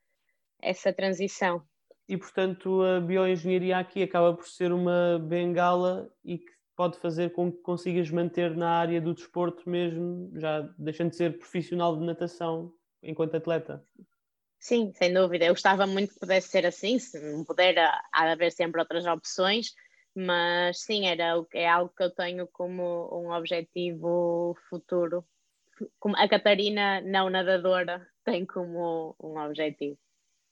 essa 0.62 0.92
transição. 0.92 1.62
E 2.10 2.18
portanto 2.18 2.82
a 2.82 3.00
bioengenharia 3.00 3.78
aqui 3.78 4.04
acaba 4.04 4.34
por 4.34 4.48
ser 4.48 4.74
uma 4.74 5.18
bengala 5.20 6.12
e 6.26 6.40
que 6.40 6.52
pode 6.76 6.98
fazer 7.00 7.32
com 7.32 7.52
que 7.52 7.60
consigas 7.60 8.10
manter 8.10 8.58
na 8.58 8.72
área 8.72 9.00
do 9.00 9.14
desporto 9.14 9.70
mesmo, 9.70 10.30
já 10.36 10.62
deixando 10.78 11.12
de 11.12 11.18
ser 11.18 11.38
profissional 11.38 11.96
de 11.96 12.06
natação 12.06 12.74
enquanto 13.04 13.36
atleta. 13.36 13.84
Sim, 14.60 14.92
sem 14.94 15.14
dúvida. 15.14 15.46
Eu 15.46 15.54
gostava 15.54 15.88
muito 15.88 16.14
que 16.14 16.20
pudesse 16.20 16.50
ser 16.50 16.66
assim, 16.66 17.00
se 17.00 17.20
não 17.20 17.46
puder, 17.46 17.76
há 18.12 18.26
de 18.26 18.32
haver 18.32 18.52
sempre 18.52 18.82
outras 18.82 19.06
opções, 19.06 19.74
mas 20.14 20.82
sim, 20.82 21.08
era, 21.08 21.42
é 21.54 21.68
algo 21.68 21.94
que 21.96 22.04
eu 22.04 22.12
tenho 22.12 22.48
como 22.48 23.10
um 23.12 23.32
objetivo 23.32 24.56
futuro. 24.70 25.24
Como 25.98 26.18
a 26.18 26.28
Catarina, 26.28 27.00
não 27.02 27.30
nadadora, 27.30 28.06
tem 28.26 28.46
como 28.46 29.16
um 29.22 29.40
objetivo. 29.40 29.98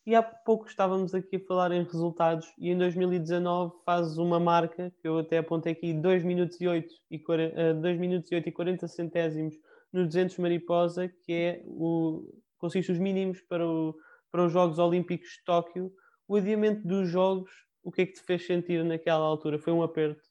E 0.06 0.16
há 0.16 0.24
pouco 0.24 0.68
estávamos 0.68 1.14
aqui 1.14 1.36
a 1.36 1.40
falar 1.42 1.74
em 1.74 1.84
resultados 1.84 2.48
e 2.58 2.70
em 2.70 2.78
2019 2.78 3.76
fazes 3.86 4.18
uma 4.18 4.40
marca 4.40 4.90
que 5.02 5.06
eu 5.06 5.18
até 5.18 5.40
apontei 5.40 5.74
aqui 5.74 5.94
2 5.94 6.24
minutos 6.24 6.62
e 6.62 6.68
8 6.68 6.96
e 7.12 7.20
40, 7.20 7.74
2 7.74 8.00
minutos 8.00 8.32
e 8.32 8.36
8 8.36 8.48
e 8.48 8.52
40 8.54 8.88
centésimos 8.88 9.54
no 9.98 10.06
200 10.06 10.38
mariposa, 10.38 11.08
que 11.24 11.34
é 11.34 11.62
o 11.66 12.42
consiste 12.58 12.92
os 12.92 12.98
mínimos 12.98 13.42
para, 13.42 13.68
o, 13.68 13.96
para 14.32 14.46
os 14.46 14.52
Jogos 14.52 14.80
Olímpicos 14.80 15.30
de 15.30 15.44
Tóquio. 15.44 15.94
O 16.28 16.36
adiamento 16.36 16.86
dos 16.88 17.08
Jogos, 17.08 17.52
o 17.84 17.92
que 17.92 18.02
é 18.02 18.06
que 18.06 18.14
te 18.14 18.24
fez 18.24 18.46
sentir 18.46 18.84
naquela 18.84 19.26
altura? 19.26 19.60
Foi 19.60 19.72
um 19.74 19.84
aperto? 19.84 20.22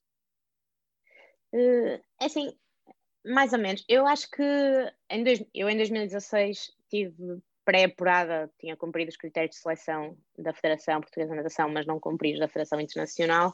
Uh, 1.52 2.00
assim, 2.20 2.52
mais 3.24 3.52
ou 3.52 3.58
menos. 3.58 3.84
Eu 3.88 4.06
acho 4.06 4.30
que 4.30 4.42
em 5.10 5.24
dois, 5.24 5.44
eu 5.54 5.68
em 5.68 5.76
2016 5.76 6.72
tive 6.90 7.40
pré-apurada, 7.64 8.50
tinha 8.60 8.76
cumprido 8.76 9.10
os 9.10 9.16
critérios 9.16 9.56
de 9.56 9.62
seleção 9.62 10.16
da 10.38 10.52
Federação 10.52 11.00
Portuguesa 11.00 11.30
de 11.30 11.36
Natação, 11.36 11.68
mas 11.68 11.86
não 11.86 11.98
cumpri 11.98 12.34
os 12.34 12.38
da 12.38 12.48
Federação 12.48 12.80
Internacional. 12.80 13.52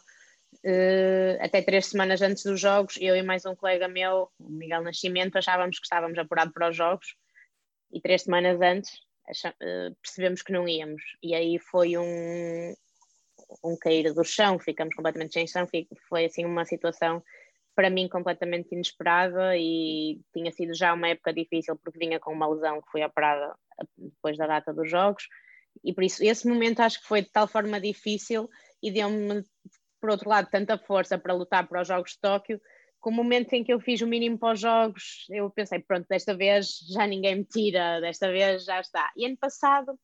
Uh, 0.64 1.40
até 1.40 1.62
três 1.62 1.86
semanas 1.86 2.22
antes 2.22 2.44
dos 2.44 2.60
Jogos, 2.60 2.96
eu 3.00 3.16
e 3.16 3.22
mais 3.22 3.44
um 3.44 3.54
colega 3.54 3.88
meu, 3.88 4.30
o 4.38 4.50
Miguel 4.50 4.82
Nascimento, 4.82 5.36
achávamos 5.36 5.78
que 5.78 5.86
estávamos 5.86 6.18
apurados 6.18 6.52
para 6.52 6.70
os 6.70 6.76
Jogos. 6.76 7.16
E 7.92 8.00
três 8.00 8.22
semanas 8.22 8.60
antes 8.60 8.90
uh, 9.46 9.94
percebemos 10.02 10.42
que 10.42 10.52
não 10.52 10.68
íamos. 10.68 11.02
E 11.22 11.34
aí 11.34 11.58
foi 11.58 11.96
um, 11.96 12.74
um 13.64 13.76
cair 13.76 14.12
do 14.12 14.24
chão, 14.24 14.58
ficamos 14.58 14.94
completamente 14.94 15.32
sem 15.32 15.46
chão, 15.46 15.66
foi 16.08 16.24
assim 16.26 16.44
uma 16.44 16.64
situação 16.64 17.22
para 17.74 17.90
mim 17.90 18.08
completamente 18.08 18.72
inesperada. 18.72 19.56
E 19.56 20.20
tinha 20.32 20.52
sido 20.52 20.74
já 20.74 20.94
uma 20.94 21.08
época 21.08 21.32
difícil 21.32 21.76
porque 21.76 21.98
vinha 21.98 22.20
com 22.20 22.32
uma 22.32 22.48
lesão 22.48 22.80
que 22.80 22.90
foi 22.90 23.02
operada 23.02 23.54
depois 23.96 24.36
da 24.36 24.46
data 24.46 24.72
dos 24.72 24.88
jogos. 24.90 25.26
E 25.82 25.92
por 25.92 26.04
isso 26.04 26.22
esse 26.22 26.46
momento 26.46 26.80
acho 26.80 27.00
que 27.00 27.08
foi 27.08 27.22
de 27.22 27.30
tal 27.30 27.48
forma 27.48 27.80
difícil 27.80 28.48
e 28.82 28.90
deu-me 28.90 29.44
por 30.02 30.10
outro 30.10 30.28
lado 30.28 30.50
tanta 30.50 30.76
força 30.76 31.16
para 31.16 31.32
lutar 31.32 31.68
para 31.68 31.80
os 31.80 31.88
Jogos 31.88 32.12
de 32.12 32.18
Tóquio 32.20 32.58
que 32.58 33.08
o 33.08 33.12
momento 33.12 33.52
em 33.54 33.64
que 33.64 33.72
eu 33.72 33.80
fiz 33.80 34.00
o 34.00 34.06
mínimo 34.06 34.36
para 34.36 34.54
os 34.54 34.60
Jogos 34.60 35.26
eu 35.30 35.48
pensei 35.48 35.78
pronto, 35.78 36.06
desta 36.08 36.36
vez 36.36 36.80
já 36.92 37.06
ninguém 37.06 37.36
me 37.36 37.44
tira, 37.44 38.00
desta 38.00 38.30
vez 38.30 38.64
já 38.64 38.80
está 38.80 39.12
e 39.16 39.24
ano 39.24 39.36
passado 39.38 39.98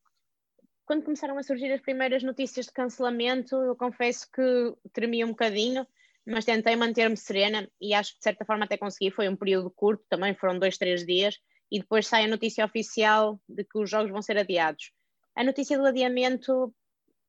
quando 0.87 1.03
começaram 1.03 1.37
a 1.37 1.43
surgir 1.43 1.73
as 1.73 1.81
primeiras 1.83 2.23
notícias 2.23 2.67
de 2.67 2.73
cancelamento 2.73 3.57
eu 3.57 3.75
confesso 3.75 4.27
que 4.33 4.75
tremia 4.93 5.27
um 5.27 5.31
bocadinho 5.31 5.85
mas 6.31 6.45
tentei 6.45 6.77
manter-me 6.77 7.17
serena 7.17 7.69
e 7.81 7.95
acho 7.95 8.13
que 8.13 8.19
de 8.19 8.25
certa 8.25 8.45
forma 8.45 8.67
até 8.67 8.77
consegui. 8.77 9.11
Foi 9.11 9.29
um 9.29 9.37
período 9.37 9.71
curto, 9.71 10.05
também 10.11 10.35
foram 10.35 10.59
dois, 10.59 10.77
três 10.77 11.05
dias, 11.05 11.37
e 11.71 11.81
depois 11.81 12.07
sai 12.07 12.25
a 12.25 12.29
notícia 12.29 12.65
oficial 12.65 13.41
de 13.49 13.65
que 13.65 13.79
os 13.79 13.89
jogos 13.89 14.11
vão 14.11 14.21
ser 14.21 14.37
adiados. 14.37 14.93
A 15.35 15.43
notícia 15.43 15.79
do 15.79 15.87
adiamento 15.87 16.75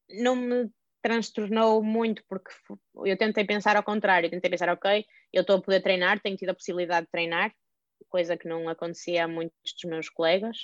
não 0.09 0.35
me 0.35 0.69
transtornou 1.01 1.82
muito, 1.84 2.24
porque 2.27 2.51
eu 3.06 3.18
tentei 3.18 3.46
pensar 3.46 3.75
ao 3.75 3.84
contrário, 3.84 4.29
tentei 4.29 4.50
pensar, 4.50 4.70
ok, 4.70 5.06
eu 5.32 5.41
estou 5.41 5.58
a 5.58 5.62
poder 5.62 5.82
treinar, 5.82 6.20
tenho 6.20 6.36
tido 6.38 6.50
a 6.50 6.53
possibilidade 6.53 7.06
de 7.06 7.12
treinar, 7.12 7.51
coisa 8.10 8.38
que 8.38 8.48
não 8.48 8.68
acontecia 8.68 9.25
a 9.25 9.27
muitos 9.27 9.74
dos 9.74 9.89
meus 9.89 10.10
colegas. 10.10 10.58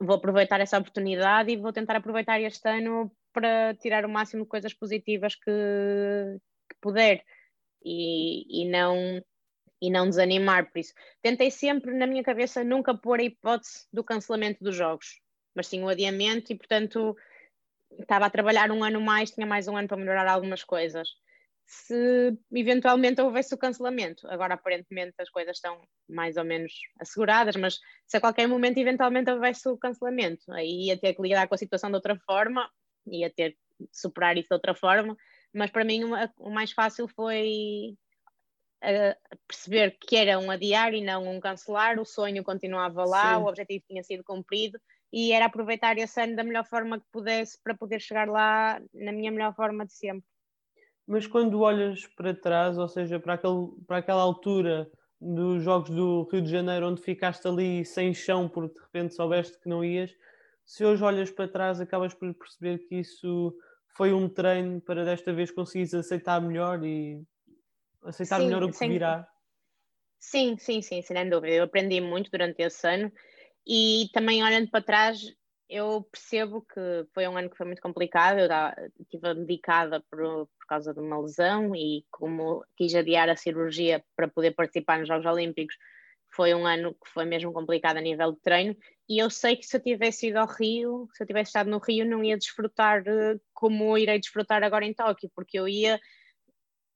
Vou 0.00 0.16
aproveitar 0.16 0.60
essa 0.60 0.78
oportunidade 0.78 1.50
e 1.50 1.56
vou 1.56 1.72
tentar 1.72 1.96
aproveitar 1.96 2.40
este 2.40 2.68
ano 2.68 3.12
para 3.32 3.74
tirar 3.74 4.04
o 4.04 4.08
máximo 4.08 4.44
de 4.44 4.48
coisas 4.48 4.72
positivas 4.72 5.34
que, 5.34 5.50
que 6.70 6.76
puder 6.80 7.22
e, 7.84 8.62
e 8.62 8.68
não 8.68 9.22
e 9.82 9.90
não 9.90 10.08
desanimar 10.08 10.70
por 10.70 10.78
isso. 10.78 10.92
Tentei 11.22 11.50
sempre 11.50 11.94
na 11.94 12.06
minha 12.06 12.22
cabeça 12.22 12.62
nunca 12.62 12.94
pôr 12.94 13.20
a 13.20 13.22
hipótese 13.22 13.86
do 13.90 14.04
cancelamento 14.04 14.62
dos 14.62 14.76
jogos, 14.76 15.18
mas 15.54 15.68
sim 15.68 15.82
o 15.82 15.88
adiamento 15.88 16.52
e 16.52 16.56
portanto 16.56 17.16
estava 17.98 18.26
a 18.26 18.30
trabalhar 18.30 18.70
um 18.70 18.84
ano 18.84 19.00
mais, 19.00 19.30
tinha 19.30 19.46
mais 19.46 19.68
um 19.68 19.76
ano 19.76 19.88
para 19.88 19.96
melhorar 19.96 20.30
algumas 20.30 20.64
coisas. 20.64 21.08
Se 21.66 22.36
eventualmente 22.52 23.20
houvesse 23.20 23.54
o 23.54 23.58
cancelamento, 23.58 24.26
agora 24.28 24.54
aparentemente 24.54 25.14
as 25.18 25.30
coisas 25.30 25.56
estão 25.56 25.80
mais 26.08 26.36
ou 26.36 26.44
menos 26.44 26.72
asseguradas, 26.98 27.54
mas 27.56 27.78
se 28.06 28.16
a 28.16 28.20
qualquer 28.20 28.48
momento 28.48 28.78
eventualmente 28.78 29.30
houvesse 29.30 29.68
o 29.68 29.78
cancelamento, 29.78 30.52
aí 30.52 30.86
ia 30.86 30.98
ter 30.98 31.14
que 31.14 31.22
lidar 31.22 31.46
com 31.46 31.54
a 31.54 31.58
situação 31.58 31.90
de 31.90 31.96
outra 31.96 32.16
forma, 32.26 32.68
ia 33.06 33.30
ter 33.30 33.52
que 33.52 33.88
superar 33.92 34.36
isso 34.36 34.48
de 34.48 34.54
outra 34.54 34.74
forma, 34.74 35.16
mas 35.54 35.70
para 35.70 35.84
mim 35.84 36.02
o 36.38 36.50
mais 36.50 36.72
fácil 36.72 37.06
foi 37.06 37.94
uh, 38.82 39.38
perceber 39.46 39.96
que 40.00 40.16
era 40.16 40.40
um 40.40 40.50
adiar 40.50 40.92
e 40.92 41.00
não 41.00 41.28
um 41.28 41.38
cancelar, 41.38 42.00
o 42.00 42.04
sonho 42.04 42.42
continuava 42.42 43.04
lá, 43.04 43.36
Sim. 43.36 43.42
o 43.42 43.46
objetivo 43.46 43.84
tinha 43.86 44.02
sido 44.02 44.24
cumprido 44.24 44.80
e 45.12 45.32
era 45.32 45.46
aproveitar 45.46 45.98
esse 45.98 46.20
ano 46.20 46.36
da 46.36 46.44
melhor 46.44 46.64
forma 46.64 46.98
que 46.98 47.06
pudesse 47.10 47.58
para 47.62 47.74
poder 47.74 48.00
chegar 48.00 48.28
lá 48.28 48.80
na 48.94 49.12
minha 49.12 49.30
melhor 49.30 49.54
forma 49.54 49.84
de 49.84 49.92
sempre. 49.92 50.24
Mas 51.06 51.26
quando 51.26 51.60
olhas 51.60 52.06
para 52.06 52.34
trás, 52.34 52.78
ou 52.78 52.88
seja, 52.88 53.18
para, 53.18 53.34
aquele, 53.34 53.68
para 53.86 53.96
aquela 53.98 54.22
altura 54.22 54.88
dos 55.20 55.62
Jogos 55.62 55.90
do 55.90 56.28
Rio 56.30 56.42
de 56.42 56.50
Janeiro, 56.50 56.86
onde 56.86 57.02
ficaste 57.02 57.46
ali 57.46 57.84
sem 57.84 58.14
chão 58.14 58.48
porque 58.48 58.74
de 58.74 58.80
repente 58.80 59.14
soubeste 59.14 59.58
que 59.60 59.68
não 59.68 59.84
ias, 59.84 60.14
se 60.64 60.84
hoje 60.84 61.02
olhas 61.02 61.30
para 61.30 61.48
trás, 61.48 61.80
acabas 61.80 62.14
por 62.14 62.32
perceber 62.32 62.78
que 62.86 62.96
isso 62.96 63.52
foi 63.88 64.12
um 64.12 64.28
treino 64.28 64.80
para 64.80 65.04
desta 65.04 65.32
vez 65.32 65.50
conseguires 65.50 65.92
aceitar 65.92 66.40
melhor 66.40 66.84
e 66.84 67.20
aceitar 68.04 68.38
sim, 68.38 68.44
melhor 68.46 68.62
o 68.62 68.70
que 68.70 68.76
sim. 68.76 68.88
virá? 68.88 69.26
Sim, 70.20 70.56
sim, 70.58 70.80
sim, 70.80 71.02
sem 71.02 71.28
dúvida. 71.28 71.54
Eu 71.54 71.64
aprendi 71.64 72.00
muito 72.00 72.30
durante 72.30 72.62
esse 72.62 72.86
ano 72.86 73.12
e 73.72 74.08
também 74.12 74.42
olhando 74.42 74.68
para 74.68 74.82
trás, 74.82 75.32
eu 75.68 76.02
percebo 76.10 76.62
que 76.62 77.06
foi 77.14 77.28
um 77.28 77.36
ano 77.36 77.48
que 77.48 77.56
foi 77.56 77.66
muito 77.66 77.80
complicado. 77.80 78.40
Eu 78.40 78.48
estive 78.98 79.32
medicada 79.34 80.00
por, 80.10 80.18
por 80.18 80.66
causa 80.66 80.92
de 80.92 80.98
uma 80.98 81.20
lesão 81.20 81.72
e, 81.76 82.04
como 82.10 82.64
quis 82.76 82.92
adiar 82.96 83.30
a 83.30 83.36
cirurgia 83.36 84.04
para 84.16 84.26
poder 84.26 84.56
participar 84.56 84.98
nos 84.98 85.06
Jogos 85.06 85.24
Olímpicos, 85.24 85.76
foi 86.34 86.52
um 86.52 86.66
ano 86.66 86.94
que 86.94 87.08
foi 87.10 87.24
mesmo 87.24 87.52
complicado 87.52 87.98
a 87.98 88.00
nível 88.00 88.32
de 88.32 88.40
treino. 88.40 88.76
E 89.08 89.22
eu 89.22 89.30
sei 89.30 89.54
que 89.54 89.64
se 89.64 89.76
eu 89.76 89.80
tivesse 89.80 90.30
ido 90.30 90.40
ao 90.40 90.48
Rio, 90.48 91.08
se 91.14 91.22
eu 91.22 91.26
tivesse 91.28 91.50
estado 91.50 91.70
no 91.70 91.78
Rio, 91.78 92.04
não 92.04 92.24
ia 92.24 92.36
desfrutar 92.36 93.04
eh, 93.06 93.38
como 93.54 93.96
irei 93.96 94.18
desfrutar 94.18 94.64
agora 94.64 94.84
em 94.84 94.92
Tóquio, 94.92 95.30
porque 95.32 95.56
eu 95.56 95.68
ia 95.68 96.00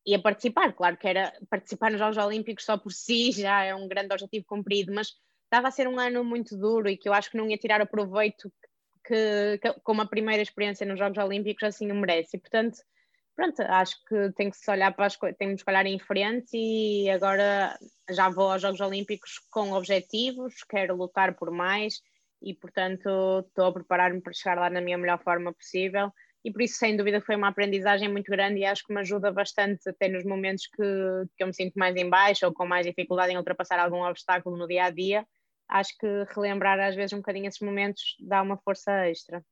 ia 0.05 0.21
participar. 0.21 0.73
Claro 0.73 0.97
que 0.97 1.07
era 1.07 1.33
participar 1.49 1.93
nos 1.93 2.01
Jogos 2.01 2.17
Olímpicos 2.17 2.65
só 2.65 2.77
por 2.77 2.93
si 2.93 3.31
já 3.31 3.63
é 3.63 3.73
um 3.75 3.87
grande 3.87 4.13
objetivo 4.13 4.45
cumprido, 4.45 4.93
mas 4.93 5.13
estava 5.55 5.69
a 5.69 5.71
ser 5.71 5.87
um 5.87 6.01
ano 6.01 6.25
muito 6.25 6.57
duro 6.57 6.89
e 6.89 6.97
que 6.97 7.09
eu 7.09 7.13
acho 7.13 7.31
que 7.31 7.37
não 7.37 7.49
ia 7.49 7.57
tirar 7.57 7.81
o 7.81 7.87
proveito 7.87 8.53
que, 9.07 9.59
que 9.63 9.73
como 9.85 10.03
a 10.03 10.07
primeira 10.07 10.43
experiência 10.43 10.85
nos 10.85 10.99
Jogos 10.99 11.19
Olímpicos 11.19 11.63
assim 11.63 11.91
o 11.93 11.95
merece. 11.95 12.37
E, 12.37 12.41
portanto, 12.41 12.79
pronto, 13.37 13.63
acho 13.63 13.97
que 14.05 14.33
tem 14.33 14.51
que 14.51 14.57
se 14.57 14.69
olhar 14.71 14.93
para 14.93 15.07
as 15.07 15.17
coisas, 15.17 15.39
temos 15.39 15.63
que 15.63 15.71
olhar 15.71 15.87
em 15.87 15.99
frente 15.99 16.51
e 16.55 17.09
agora 17.11 17.79
já 18.11 18.29
vou 18.29 18.51
aos 18.51 18.63
Jogos 18.63 18.81
Olímpicos 18.81 19.39
com 19.51 19.73
objetivos, 19.73 20.55
quero 20.69 20.97
lutar 20.97 21.37
por 21.37 21.53
mais 21.53 22.01
e, 22.43 22.53
portanto, 22.55 23.45
estou 23.47 23.67
a 23.67 23.73
preparar-me 23.73 24.21
para 24.21 24.33
chegar 24.33 24.59
lá 24.59 24.69
na 24.69 24.81
minha 24.81 24.99
melhor 24.99 25.23
forma 25.23 25.53
possível. 25.53 26.13
E 26.45 26.53
por 26.53 26.61
isso, 26.61 26.77
sem 26.77 26.95
dúvida, 26.95 27.23
foi 27.23 27.37
uma 27.37 27.49
aprendizagem 27.49 28.09
muito 28.11 28.31
grande 28.31 28.61
e 28.61 28.65
acho 28.67 28.85
que 28.85 28.93
me 28.93 29.01
ajuda 29.01 29.33
bastante 29.33 29.89
até 29.89 30.09
nos 30.09 30.25
momentos 30.25 30.67
que, 30.67 30.83
que 31.37 31.43
eu 31.43 31.47
me 31.47 31.55
sinto 31.55 31.73
mais 31.79 31.97
em 31.97 32.09
baixo 32.11 32.45
ou 32.45 32.53
com 32.53 32.67
mais 32.67 32.85
dificuldade 32.85 33.33
em 33.33 33.39
ultrapassar 33.39 33.79
algum 33.79 34.03
obstáculo 34.03 34.57
no 34.57 34.67
dia 34.67 34.85
a 34.85 34.91
dia 34.91 35.27
acho 35.69 35.97
que 35.99 36.07
relembrar 36.35 36.79
às 36.81 36.95
vezes 36.95 37.13
um 37.13 37.19
bocadinho 37.19 37.47
esses 37.47 37.61
momentos 37.61 38.17
dá 38.21 38.43
uma 38.43 38.57
força 38.57 38.93
extra. 39.09 39.45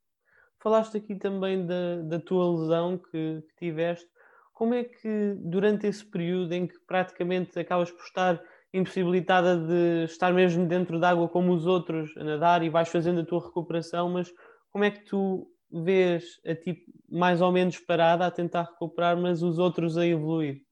Falaste 0.60 0.96
aqui 0.96 1.16
também 1.16 1.66
da, 1.66 2.02
da 2.02 2.20
tua 2.20 2.60
lesão 2.60 2.96
que, 2.96 3.42
que 3.42 3.56
tiveste. 3.58 4.08
Como 4.52 4.74
é 4.74 4.84
que 4.84 5.34
durante 5.38 5.86
esse 5.86 6.04
período 6.04 6.52
em 6.52 6.66
que 6.66 6.78
praticamente 6.86 7.58
acabas 7.58 7.90
por 7.90 8.04
estar 8.04 8.42
impossibilitada 8.72 9.56
de 9.56 10.04
estar 10.04 10.32
mesmo 10.32 10.66
dentro 10.66 10.98
d'água 10.98 11.28
como 11.28 11.52
os 11.52 11.66
outros 11.66 12.16
a 12.16 12.24
nadar 12.24 12.62
e 12.62 12.70
vais 12.70 12.88
fazendo 12.88 13.20
a 13.20 13.26
tua 13.26 13.44
recuperação, 13.44 14.08
mas 14.10 14.32
como 14.70 14.84
é 14.84 14.90
que 14.90 15.04
tu 15.04 15.50
vês 15.70 16.40
a 16.46 16.54
ti 16.54 16.84
mais 17.08 17.40
ou 17.40 17.50
menos 17.50 17.78
parada 17.78 18.26
a 18.26 18.30
tentar 18.30 18.62
recuperar, 18.62 19.16
mas 19.16 19.42
os 19.42 19.58
outros 19.58 19.98
a 19.98 20.06
evoluir? 20.06 20.62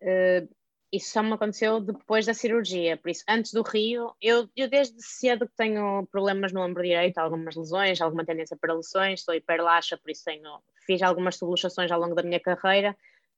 Uh, 0.00 0.48
isso 0.92 1.12
só 1.12 1.22
me 1.22 1.32
aconteceu 1.34 1.80
depois 1.80 2.24
da 2.24 2.32
cirurgia, 2.32 2.96
por 2.96 3.10
isso, 3.10 3.22
antes 3.28 3.52
do 3.52 3.62
Rio, 3.62 4.14
eu, 4.20 4.48
eu 4.56 4.68
desde 4.68 5.02
cedo 5.02 5.48
tenho 5.56 6.06
problemas 6.10 6.52
no 6.52 6.62
ombro 6.62 6.82
direito, 6.82 7.18
algumas 7.18 7.54
lesões, 7.54 8.00
alguma 8.00 8.24
tendência 8.24 8.56
para 8.58 8.74
lesões, 8.74 9.22
sou 9.22 9.34
hiperlaxa, 9.34 9.98
por 9.98 10.10
isso 10.10 10.24
tenho, 10.24 10.60
fiz 10.86 11.02
algumas 11.02 11.36
subluxações 11.36 11.90
ao 11.90 12.00
longo 12.00 12.14
da 12.14 12.22
minha 12.22 12.40
carreira, 12.40 12.96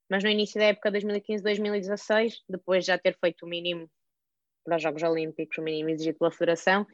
mas 0.09 0.23
no 0.23 0.31
início 0.31 0.61
da 0.61 0.67
época 0.67 0.93
2015-2016, 0.93 2.35
depois 2.49 2.85
de 2.85 2.89
já 2.89 2.99
ter 2.99 3.17
feito 3.19 3.45
o 3.45 3.49
mínimo 3.49 3.91
para 4.65 4.77
os 4.77 4.83
Jogos 4.83 5.03
Olímpicos, 5.03 5.59
o 5.59 5.63
mínimo 5.63 5.91
exigido 5.91 6.19
pela 6.19 6.31
Federação, 6.31 6.87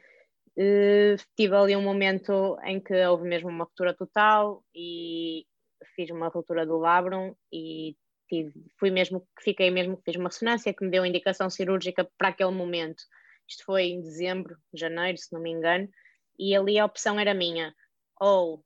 eh, 0.57 1.15
tive 1.35 1.55
ali 1.55 1.75
um 1.75 1.83
momento 1.83 2.57
em 2.63 2.79
que 2.79 3.05
houve 3.05 3.27
mesmo 3.27 3.49
uma 3.49 3.65
ruptura 3.65 3.93
total 3.93 4.63
e 4.73 5.45
fiz 5.95 6.09
uma 6.09 6.29
ruptura 6.29 6.65
do 6.65 6.77
labrum 6.77 7.35
e 7.51 7.95
tive, 8.27 8.53
fui 8.77 8.89
mesmo, 8.89 9.27
fiquei 9.39 9.71
mesmo, 9.71 10.01
fiz 10.03 10.15
uma 10.15 10.29
ressonância 10.29 10.73
que 10.73 10.83
me 10.83 10.91
deu 10.91 11.05
indicação 11.05 11.49
cirúrgica 11.49 12.09
para 12.17 12.29
aquele 12.29 12.51
momento. 12.51 13.03
Isto 13.47 13.63
foi 13.65 13.85
em 13.85 14.01
dezembro, 14.01 14.57
janeiro, 14.73 15.17
se 15.17 15.31
não 15.31 15.41
me 15.41 15.51
engano, 15.51 15.89
e 16.37 16.55
ali 16.55 16.77
a 16.77 16.85
opção 16.85 17.19
era 17.19 17.33
minha, 17.33 17.73
ou 18.19 18.63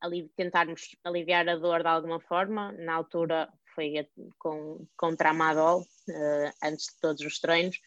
ali 0.00 0.28
tentarmos 0.36 0.96
aliviar 1.04 1.48
a 1.48 1.56
dor 1.56 1.82
de 1.82 1.88
alguma 1.88 2.20
forma, 2.20 2.72
na 2.72 2.94
altura 2.94 3.48
foi 3.74 4.06
com, 4.38 4.86
com 4.96 5.16
tramadol, 5.16 5.80
uh, 5.80 6.52
antes 6.62 6.86
de 6.86 7.00
todos 7.00 7.22
os 7.22 7.38
treinos, 7.38 7.78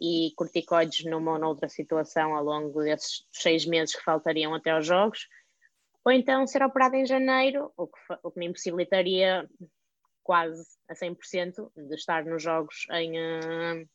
e 0.00 0.32
corticoides 0.36 1.04
numa 1.04 1.32
ou 1.32 1.38
noutra 1.38 1.68
situação 1.68 2.34
ao 2.34 2.44
longo 2.44 2.82
desses 2.82 3.26
seis 3.32 3.64
meses 3.64 3.96
que 3.96 4.04
faltariam 4.04 4.54
até 4.54 4.70
aos 4.70 4.86
jogos, 4.86 5.26
ou 6.04 6.12
então 6.12 6.46
ser 6.46 6.62
operada 6.62 6.96
em 6.96 7.06
janeiro, 7.06 7.72
o 7.76 7.86
que, 7.88 7.98
o 8.22 8.30
que 8.30 8.38
me 8.38 8.46
impossibilitaria 8.46 9.48
quase 10.26 10.66
a 10.88 10.94
100% 10.94 11.70
de 11.76 11.94
estar 11.94 12.24
nos 12.24 12.42
jogos 12.42 12.84
em, 12.90 13.12
uh, 13.16 13.88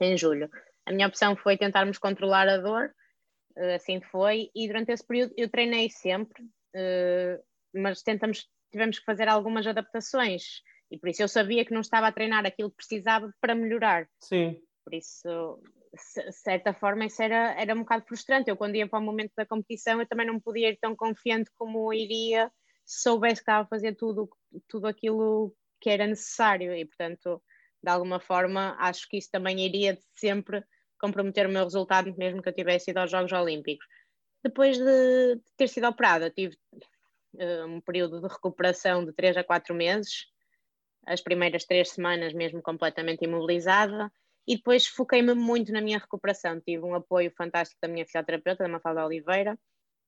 em 0.00 0.16
julho. 0.18 0.50
A 0.84 0.92
minha 0.92 1.06
opção 1.06 1.36
foi 1.36 1.56
tentarmos 1.56 1.96
controlar 1.96 2.48
a 2.48 2.58
dor, 2.58 2.92
uh, 3.56 3.74
assim 3.76 4.00
foi, 4.00 4.50
e 4.52 4.66
durante 4.66 4.90
esse 4.90 5.06
período 5.06 5.32
eu 5.36 5.48
treinei 5.48 5.88
sempre, 5.88 6.42
uh, 6.42 7.40
mas 7.72 8.02
tentamos, 8.02 8.48
tivemos 8.72 8.98
que 8.98 9.04
fazer 9.04 9.28
algumas 9.28 9.64
adaptações, 9.64 10.60
e 10.90 10.98
por 10.98 11.08
isso 11.08 11.22
eu 11.22 11.28
sabia 11.28 11.64
que 11.64 11.72
não 11.72 11.82
estava 11.82 12.08
a 12.08 12.12
treinar 12.12 12.44
aquilo 12.44 12.70
que 12.70 12.78
precisava 12.78 13.32
para 13.40 13.54
melhorar. 13.54 14.08
Sim. 14.18 14.60
Por 14.84 14.92
isso, 14.92 15.62
de 15.92 16.32
certa 16.32 16.74
forma, 16.74 17.04
isso 17.04 17.22
era, 17.22 17.52
era 17.52 17.74
um 17.74 17.80
bocado 17.80 18.04
frustrante. 18.08 18.50
Eu, 18.50 18.56
quando 18.56 18.74
ia 18.74 18.88
para 18.88 18.98
o 18.98 19.02
momento 19.02 19.30
da 19.36 19.46
competição, 19.46 20.00
eu 20.00 20.06
também 20.08 20.26
não 20.26 20.40
podia 20.40 20.70
ir 20.70 20.78
tão 20.80 20.96
confiante 20.96 21.48
como 21.56 21.92
iria 21.92 22.50
se 22.90 23.02
soubesse 23.02 23.36
que 23.36 23.42
estava 23.42 23.62
a 23.62 23.68
fazer 23.68 23.94
tudo, 23.94 24.28
tudo 24.66 24.88
aquilo 24.88 25.54
que 25.80 25.90
era 25.90 26.06
necessário 26.06 26.74
e, 26.74 26.84
portanto, 26.84 27.42
de 27.82 27.90
alguma 27.90 28.20
forma, 28.20 28.76
acho 28.78 29.08
que 29.08 29.16
isso 29.16 29.30
também 29.30 29.60
iria 29.60 29.98
sempre 30.14 30.62
comprometer 30.98 31.46
o 31.46 31.50
meu 31.50 31.64
resultado, 31.64 32.14
mesmo 32.16 32.42
que 32.42 32.48
eu 32.48 32.54
tivesse 32.54 32.90
ido 32.90 33.00
aos 33.00 33.10
Jogos 33.10 33.32
Olímpicos. 33.32 33.86
Depois 34.44 34.78
de, 34.78 35.40
ter 35.56 35.68
sido 35.68 35.86
operada, 35.86 36.30
tive 36.30 36.56
uh, 37.34 37.66
um 37.66 37.80
período 37.80 38.20
de 38.20 38.28
recuperação 38.28 39.04
de 39.04 39.12
3 39.12 39.38
a 39.38 39.44
4 39.44 39.74
meses, 39.74 40.26
as 41.06 41.20
primeiras 41.22 41.64
três 41.64 41.90
semanas 41.90 42.34
mesmo 42.34 42.62
completamente 42.62 43.24
imobilizada, 43.24 44.12
e 44.46 44.56
depois 44.56 44.86
foquei-me 44.86 45.34
muito 45.34 45.72
na 45.72 45.80
minha 45.80 45.98
recuperação. 45.98 46.60
Tive 46.60 46.84
um 46.84 46.94
apoio 46.94 47.32
fantástico 47.36 47.78
da 47.80 47.88
minha 47.88 48.04
fisioterapeuta, 48.04 48.64
da 48.64 48.68
Mafalda 48.68 49.06
Oliveira, 49.06 49.58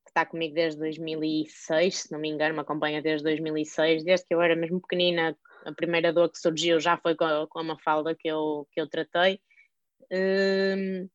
que 0.05 0.11
está 0.11 0.27
comigo 0.27 0.55
desde 0.55 0.81
2006, 0.81 1.97
se 1.97 2.13
não 2.13 2.19
me 2.19 2.29
engano, 2.29 2.55
me 2.55 2.61
acompanha 2.61 3.01
desde 3.01 3.25
2006, 3.25 4.05
desde 4.05 4.27
que 4.27 4.35
eu 4.35 4.43
era 4.43 4.57
mesmo 4.57 4.81
pequenina, 4.81 5.37
a 5.65 5.73
primeira 5.73 6.13
dor 6.13 6.31
que 6.31 6.39
surgiu 6.39 6.81
já 6.81 6.97
foi 6.97 7.15
com 7.15 7.25
a, 7.25 7.47
com 7.47 7.59
a 7.59 7.65
Mafalda 7.65 8.15
que 8.15 8.29
eu, 8.29 8.67
que 8.73 8.81
eu 8.81 8.89
tratei. 8.89 9.41
Um, 10.11 11.09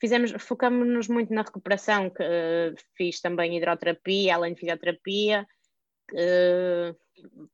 fizemos, 0.00 0.32
focamos-nos 0.38 1.08
muito 1.08 1.32
na 1.32 1.42
recuperação, 1.42 2.10
que 2.10 2.22
uh, 2.22 2.74
fiz 2.96 3.20
também 3.20 3.56
hidroterapia, 3.56 4.34
além 4.34 4.54
de 4.54 4.60
fisioterapia, 4.60 5.46
uh, 6.12 6.96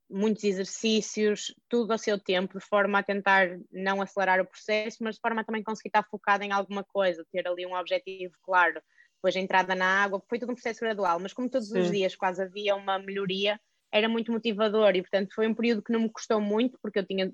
muitos 0.09 0.43
exercícios, 0.43 1.53
tudo 1.67 1.91
ao 1.91 1.97
seu 1.97 2.19
tempo, 2.19 2.59
de 2.59 2.65
forma 2.65 2.99
a 2.99 3.03
tentar 3.03 3.57
não 3.71 4.01
acelerar 4.01 4.39
o 4.39 4.45
processo, 4.45 4.97
mas 5.01 5.15
de 5.15 5.21
forma 5.21 5.41
a 5.41 5.43
também 5.43 5.63
conseguir 5.63 5.89
estar 5.89 6.03
focada 6.09 6.45
em 6.45 6.51
alguma 6.51 6.83
coisa, 6.83 7.25
ter 7.31 7.47
ali 7.47 7.65
um 7.65 7.75
objetivo 7.75 8.33
claro. 8.43 8.81
Depois 9.25 9.37
a 9.37 9.39
entrada 9.39 9.73
na 9.73 10.03
água, 10.03 10.21
foi 10.29 10.37
tudo 10.37 10.51
um 10.51 10.53
processo 10.53 10.81
gradual, 10.81 11.19
mas 11.19 11.33
como 11.33 11.49
todos 11.49 11.69
Sim. 11.69 11.79
os 11.79 11.89
dias 11.89 12.15
quase 12.15 12.43
havia 12.43 12.75
uma 12.75 12.99
melhoria, 12.99 13.59
era 13.91 14.07
muito 14.07 14.31
motivador 14.31 14.95
e, 14.95 15.01
portanto, 15.01 15.33
foi 15.33 15.47
um 15.47 15.55
período 15.55 15.81
que 15.81 15.91
não 15.91 16.01
me 16.01 16.11
custou 16.11 16.39
muito, 16.39 16.77
porque 16.79 16.99
eu 16.99 17.05
tinha 17.07 17.31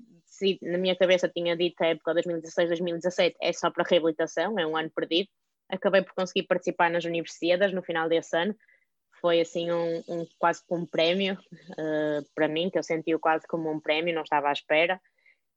na 0.62 0.78
minha 0.78 0.96
cabeça 0.96 1.28
tinha 1.28 1.54
dito 1.54 1.82
a 1.82 1.88
época 1.88 2.14
2016-2017 2.14 3.34
é 3.42 3.52
só 3.52 3.70
para 3.70 3.84
reabilitação, 3.86 4.58
é 4.58 4.66
um 4.66 4.74
ano 4.74 4.90
perdido. 4.90 5.28
Acabei 5.68 6.00
por 6.00 6.14
conseguir 6.14 6.46
participar 6.46 6.90
nas 6.90 7.04
universidades 7.04 7.74
no 7.74 7.82
final 7.82 8.08
desse 8.08 8.34
ano. 8.34 8.56
Foi 9.20 9.42
assim 9.42 9.70
um, 9.70 10.02
um 10.08 10.26
quase 10.38 10.64
como 10.66 10.84
um 10.84 10.86
prémio 10.86 11.34
uh, 11.34 12.26
para 12.34 12.48
mim, 12.48 12.70
que 12.70 12.78
eu 12.78 12.82
senti-o 12.82 13.20
quase 13.20 13.46
como 13.46 13.70
um 13.70 13.78
prémio, 13.78 14.14
não 14.14 14.22
estava 14.22 14.48
à 14.48 14.52
espera. 14.52 14.98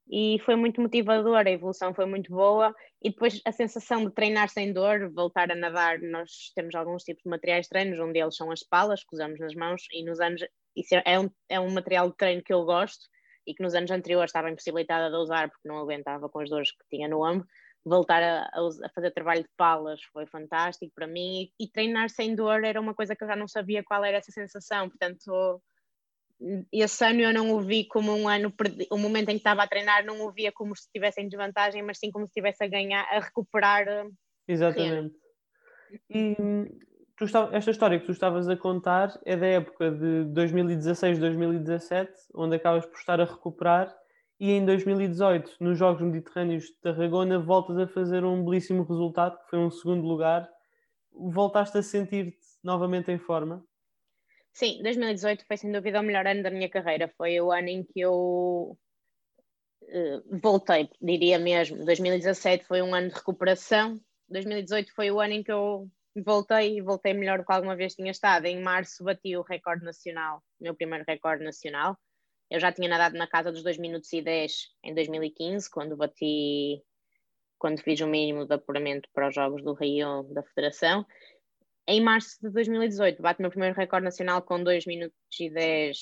E 0.07 0.39
foi 0.45 0.55
muito 0.55 0.79
motivador, 0.81 1.37
a 1.37 1.49
evolução 1.49 1.93
foi 1.93 2.05
muito 2.05 2.31
boa. 2.31 2.73
E 3.01 3.09
depois 3.09 3.41
a 3.45 3.51
sensação 3.51 4.05
de 4.05 4.11
treinar 4.11 4.49
sem 4.49 4.71
dor, 4.71 5.11
voltar 5.11 5.51
a 5.51 5.55
nadar. 5.55 5.99
Nós 5.99 6.51
temos 6.55 6.75
alguns 6.75 7.03
tipos 7.03 7.23
de 7.23 7.29
materiais 7.29 7.65
de 7.65 7.69
treinos, 7.69 7.99
um 7.99 8.11
deles 8.11 8.35
são 8.35 8.51
as 8.51 8.63
palas 8.63 9.03
que 9.03 9.15
usamos 9.15 9.39
nas 9.39 9.55
mãos, 9.55 9.83
e 9.91 10.03
nos 10.03 10.19
anos 10.19 10.41
isso 10.75 10.95
é 11.05 11.19
um, 11.19 11.29
é 11.49 11.59
um 11.59 11.71
material 11.71 12.09
de 12.09 12.17
treino 12.17 12.43
que 12.43 12.53
eu 12.53 12.65
gosto 12.65 13.05
e 13.47 13.53
que 13.53 13.63
nos 13.63 13.75
anos 13.75 13.91
anteriores 13.91 14.29
estava 14.29 14.49
impossibilitada 14.49 15.09
de 15.09 15.15
usar 15.17 15.49
porque 15.49 15.67
não 15.67 15.77
aguentava 15.77 16.27
com 16.29 16.39
as 16.39 16.49
dores 16.49 16.71
que 16.71 16.83
tinha 16.89 17.07
no 17.07 17.25
ombro. 17.25 17.47
Voltar 17.85 18.21
a, 18.23 18.49
a 18.83 18.89
fazer 18.89 19.11
trabalho 19.11 19.43
de 19.43 19.49
palas 19.55 20.01
foi 20.11 20.25
fantástico 20.25 20.91
para 20.95 21.05
mim 21.05 21.51
e, 21.59 21.65
e, 21.65 21.71
treinar 21.71 22.09
sem 22.09 22.35
dor 22.35 22.63
era 22.63 22.81
uma 22.81 22.95
coisa 22.95 23.15
que 23.15 23.23
eu 23.23 23.27
já 23.27 23.35
não 23.35 23.47
sabia 23.47 23.83
qual 23.83 24.03
era 24.03 24.17
essa 24.17 24.31
sensação. 24.31 24.89
Portanto, 24.89 25.61
esse 26.71 27.05
ano 27.05 27.21
eu 27.21 27.33
não 27.33 27.51
o 27.51 27.61
vi 27.61 27.85
como 27.85 28.15
um 28.15 28.27
ano 28.27 28.51
perdido. 28.51 28.87
O 28.91 28.97
momento 28.97 29.29
em 29.29 29.33
que 29.33 29.39
estava 29.39 29.63
a 29.63 29.67
treinar 29.67 30.05
não 30.05 30.21
o 30.21 30.31
via 30.31 30.51
como 30.51 30.75
se 30.75 30.83
estivesse 30.83 31.21
em 31.21 31.29
desvantagem, 31.29 31.81
mas 31.81 31.97
sim 31.97 32.11
como 32.11 32.25
se 32.25 32.31
estivesse 32.31 32.63
a 32.63 32.67
ganhar, 32.67 33.03
a 33.09 33.19
recuperar. 33.19 33.87
Eh, 33.87 34.07
Exatamente. 34.47 35.15
E 36.09 36.35
tu 37.15 37.25
esta 37.53 37.71
história 37.71 37.99
que 37.99 38.05
tu 38.05 38.11
estavas 38.11 38.49
a 38.49 38.57
contar 38.57 39.17
é 39.25 39.37
da 39.37 39.47
época 39.47 39.91
de 39.91 40.25
2016-2017, 40.33 42.09
onde 42.33 42.55
acabas 42.57 42.85
por 42.85 42.97
estar 42.97 43.19
a 43.21 43.25
recuperar, 43.25 43.95
e 44.39 44.51
em 44.51 44.65
2018, 44.65 45.55
nos 45.61 45.77
Jogos 45.77 46.01
Mediterrâneos 46.01 46.65
de 46.65 46.75
Tarragona, 46.81 47.39
voltas 47.39 47.77
a 47.77 47.87
fazer 47.87 48.25
um 48.25 48.43
belíssimo 48.43 48.83
resultado, 48.83 49.37
que 49.39 49.49
foi 49.49 49.59
um 49.59 49.71
segundo 49.71 50.05
lugar, 50.05 50.47
voltaste 51.13 51.77
a 51.77 51.81
sentir-te 51.81 52.37
novamente 52.61 53.09
em 53.11 53.17
forma? 53.17 53.63
Sim, 54.55 54.81
2018 54.81 55.45
foi 55.45 55.57
sem 55.57 55.69
dúvida 55.69 55.99
o 55.99 56.03
melhor 56.03 56.25
ano 56.25 56.41
da 56.41 56.49
minha 56.49 56.69
carreira. 56.69 57.11
Foi 57.17 57.41
o 57.41 57.51
ano 57.51 57.67
em 57.67 57.83
que 57.83 57.99
eu 57.99 58.77
uh, 59.81 60.39
voltei, 60.41 60.89
diria 61.01 61.37
mesmo. 61.37 61.83
2017 61.83 62.63
foi 62.63 62.81
um 62.81 62.95
ano 62.95 63.09
de 63.09 63.15
recuperação. 63.15 63.99
2018 64.29 64.93
foi 64.95 65.11
o 65.11 65.19
ano 65.19 65.33
em 65.33 65.43
que 65.43 65.51
eu 65.51 65.89
voltei 66.23 66.77
e 66.77 66.81
voltei 66.81 67.13
melhor 67.13 67.39
do 67.39 67.45
que 67.45 67.51
alguma 67.51 67.75
vez 67.75 67.95
tinha 67.95 68.09
estado. 68.09 68.45
Em 68.45 68.61
março 68.61 69.03
bati 69.03 69.35
o 69.35 69.41
recorde 69.41 69.83
nacional, 69.83 70.41
o 70.57 70.63
meu 70.63 70.73
primeiro 70.73 71.03
recorde 71.05 71.43
nacional. 71.43 71.97
Eu 72.49 72.57
já 72.57 72.71
tinha 72.71 72.87
nadado 72.87 73.17
na 73.17 73.27
casa 73.27 73.51
dos 73.51 73.61
2 73.61 73.77
minutos 73.77 74.13
e 74.13 74.21
10 74.21 74.69
em 74.85 74.95
2015, 74.95 75.69
quando 75.69 75.97
bati, 75.97 76.81
quando 77.57 77.81
fiz 77.81 77.99
o 77.99 78.07
mínimo 78.07 78.45
de 78.45 78.53
apuramento 78.53 79.09
para 79.13 79.27
os 79.27 79.35
Jogos 79.35 79.61
do 79.61 79.73
Rio 79.73 80.23
da 80.33 80.43
Federação. 80.43 81.05
Em 81.87 82.01
março 82.01 82.37
de 82.41 82.49
2018, 82.49 83.21
bate 83.21 83.39
o 83.39 83.43
meu 83.43 83.51
primeiro 83.51 83.75
recorde 83.75 84.05
nacional 84.05 84.41
com 84.41 84.63
2 84.63 84.85
minutos 84.85 85.15
e 85.39 85.49
10 85.49 85.97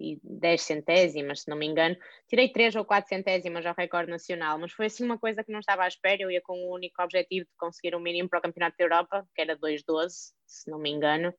e 0.00 0.18
10 0.24 0.62
centésimas, 0.62 1.42
se 1.42 1.50
não 1.50 1.56
me 1.56 1.66
engano. 1.66 1.94
Tirei 2.26 2.50
3 2.50 2.74
ou 2.76 2.84
4 2.84 3.08
centésimas 3.08 3.66
ao 3.66 3.74
recorde 3.76 4.10
nacional, 4.10 4.58
mas 4.58 4.72
foi 4.72 4.86
assim 4.86 5.04
uma 5.04 5.18
coisa 5.18 5.44
que 5.44 5.52
não 5.52 5.60
estava 5.60 5.84
à 5.84 5.88
espera. 5.88 6.22
Eu 6.22 6.30
ia 6.30 6.40
com 6.40 6.54
o 6.54 6.74
único 6.74 7.02
objetivo 7.02 7.44
de 7.44 7.56
conseguir 7.58 7.94
um 7.94 8.00
mínimo 8.00 8.28
para 8.28 8.38
o 8.38 8.42
Campeonato 8.42 8.76
da 8.78 8.84
Europa, 8.84 9.28
que 9.34 9.42
era 9.42 9.56
2,12, 9.56 10.32
se 10.46 10.70
não 10.70 10.78
me 10.78 10.90
engano. 10.90 11.34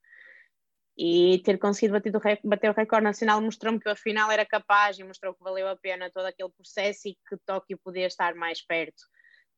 E 0.96 1.42
ter 1.44 1.58
conseguido 1.58 1.94
bater 1.94 2.40
bater 2.44 2.70
o 2.70 2.74
recorde 2.74 3.04
nacional 3.04 3.42
mostrou-me 3.42 3.80
que 3.80 3.90
afinal 3.90 4.30
era 4.30 4.46
capaz 4.46 5.00
e 5.00 5.04
mostrou 5.04 5.34
que 5.34 5.44
valeu 5.44 5.68
a 5.68 5.76
pena 5.76 6.12
todo 6.12 6.26
aquele 6.26 6.52
processo 6.52 7.08
e 7.08 7.18
que 7.28 7.38
Tóquio 7.46 7.80
podia 7.84 8.06
estar 8.06 8.36
mais 8.36 8.64
perto. 8.64 9.02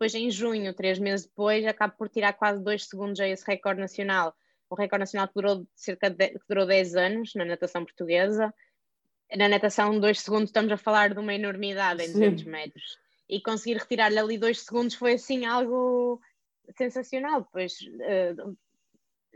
Depois, 0.03 0.15
em 0.15 0.29
junho, 0.29 0.73
três 0.73 0.99
meses 0.99 1.25
depois, 1.25 1.65
acabo 1.65 1.93
por 1.97 2.09
tirar 2.09 2.33
quase 2.33 2.61
dois 2.61 2.85
segundos 2.89 3.21
a 3.21 3.27
esse 3.27 3.45
recorde 3.47 3.79
nacional. 3.79 4.35
O 4.69 4.75
recorde 4.75 4.99
nacional 4.99 5.29
que 5.29 5.33
durou 5.33 5.65
cerca 5.73 6.09
de, 6.09 6.27
que 6.31 6.45
durou 6.49 6.65
10 6.65 6.95
anos 6.95 7.33
na 7.35 7.45
natação 7.45 7.85
portuguesa 7.85 8.53
na 9.35 9.47
natação, 9.47 9.99
dois 9.99 10.19
segundos, 10.19 10.49
estamos 10.49 10.71
a 10.71 10.77
falar 10.77 11.13
de 11.13 11.19
uma 11.19 11.33
enormidade 11.33 12.03
em 12.03 12.11
200 12.11 12.43
metros. 12.43 12.97
E 13.29 13.41
conseguir 13.41 13.77
retirar-lhe 13.77 14.19
ali 14.19 14.37
dois 14.37 14.59
segundos 14.59 14.93
foi 14.93 15.13
assim 15.13 15.45
algo 15.45 16.21
sensacional. 16.77 17.41
Depois, 17.41 17.73
uh, 17.81 18.57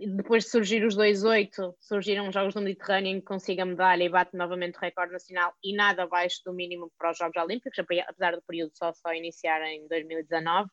depois 0.05 0.43
de 0.43 0.51
surgir 0.51 0.85
os 0.85 0.95
2.8, 0.95 1.73
surgiram 1.79 2.27
os 2.27 2.33
Jogos 2.33 2.53
do 2.53 2.61
Mediterrâneo 2.61 3.09
em 3.09 3.19
que 3.19 3.25
consiga 3.25 3.63
a 3.63 3.65
medalha 3.65 4.03
e 4.03 4.09
bate 4.09 4.37
novamente 4.37 4.77
o 4.77 4.81
recorde 4.81 5.13
nacional 5.13 5.53
e 5.63 5.75
nada 5.75 6.03
abaixo 6.03 6.41
do 6.45 6.53
mínimo 6.53 6.91
para 6.97 7.11
os 7.11 7.17
Jogos 7.17 7.41
Olímpicos, 7.41 7.79
apesar 7.79 8.35
do 8.35 8.43
período 8.43 8.71
só, 8.75 8.93
só 8.93 9.13
iniciar 9.13 9.61
em 9.63 9.87
2019. 9.87 10.69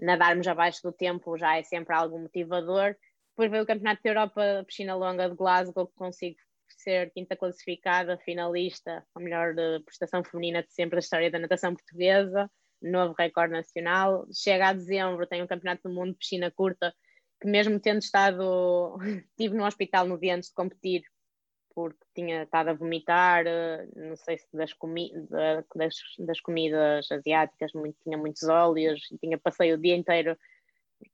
Nadarmos 0.00 0.48
abaixo 0.48 0.80
do 0.82 0.92
tempo 0.92 1.36
já 1.38 1.56
é 1.56 1.62
sempre 1.62 1.94
algo 1.94 2.18
motivador. 2.18 2.96
Depois 3.30 3.50
veio 3.50 3.62
o 3.62 3.66
Campeonato 3.66 4.02
da 4.02 4.10
Europa, 4.10 4.64
piscina 4.66 4.96
longa 4.96 5.30
de 5.30 5.36
Glasgow, 5.36 5.86
que 5.86 5.94
consigo 5.94 6.36
ser 6.68 7.12
quinta 7.12 7.36
classificada, 7.36 8.18
finalista, 8.18 9.04
a 9.14 9.20
melhor 9.20 9.54
eh, 9.56 9.78
prestação 9.84 10.24
feminina 10.24 10.62
de 10.62 10.72
sempre 10.72 10.96
da 10.96 11.00
história 11.00 11.30
da 11.30 11.38
natação 11.38 11.74
portuguesa, 11.74 12.50
novo 12.82 13.14
recorde 13.16 13.52
nacional. 13.52 14.26
Chega 14.32 14.68
a 14.68 14.72
dezembro, 14.72 15.26
tem 15.26 15.40
o 15.40 15.44
um 15.44 15.48
Campeonato 15.48 15.82
do 15.84 15.94
Mundo 15.94 16.12
de 16.12 16.18
piscina 16.18 16.50
curta, 16.50 16.92
que 17.42 17.48
mesmo 17.48 17.80
tendo 17.80 17.98
estado, 18.00 18.96
estive 19.30 19.56
no 19.56 19.66
hospital 19.66 20.06
no 20.06 20.16
dia 20.18 20.36
antes 20.36 20.50
de 20.50 20.54
competir, 20.54 21.02
porque 21.74 21.98
tinha 22.14 22.44
estado 22.44 22.68
a 22.68 22.74
vomitar, 22.74 23.44
eh, 23.46 23.88
não 23.96 24.14
sei 24.14 24.38
se 24.38 24.46
das, 24.52 24.72
comi 24.72 25.10
das, 25.74 25.96
das 26.18 26.40
comidas 26.40 27.10
asiáticas, 27.10 27.72
muito, 27.72 27.96
tinha 28.04 28.16
muitos 28.16 28.44
óleos, 28.44 29.00
tinha 29.20 29.38
passei 29.38 29.72
o 29.72 29.78
dia 29.78 29.96
inteiro, 29.96 30.38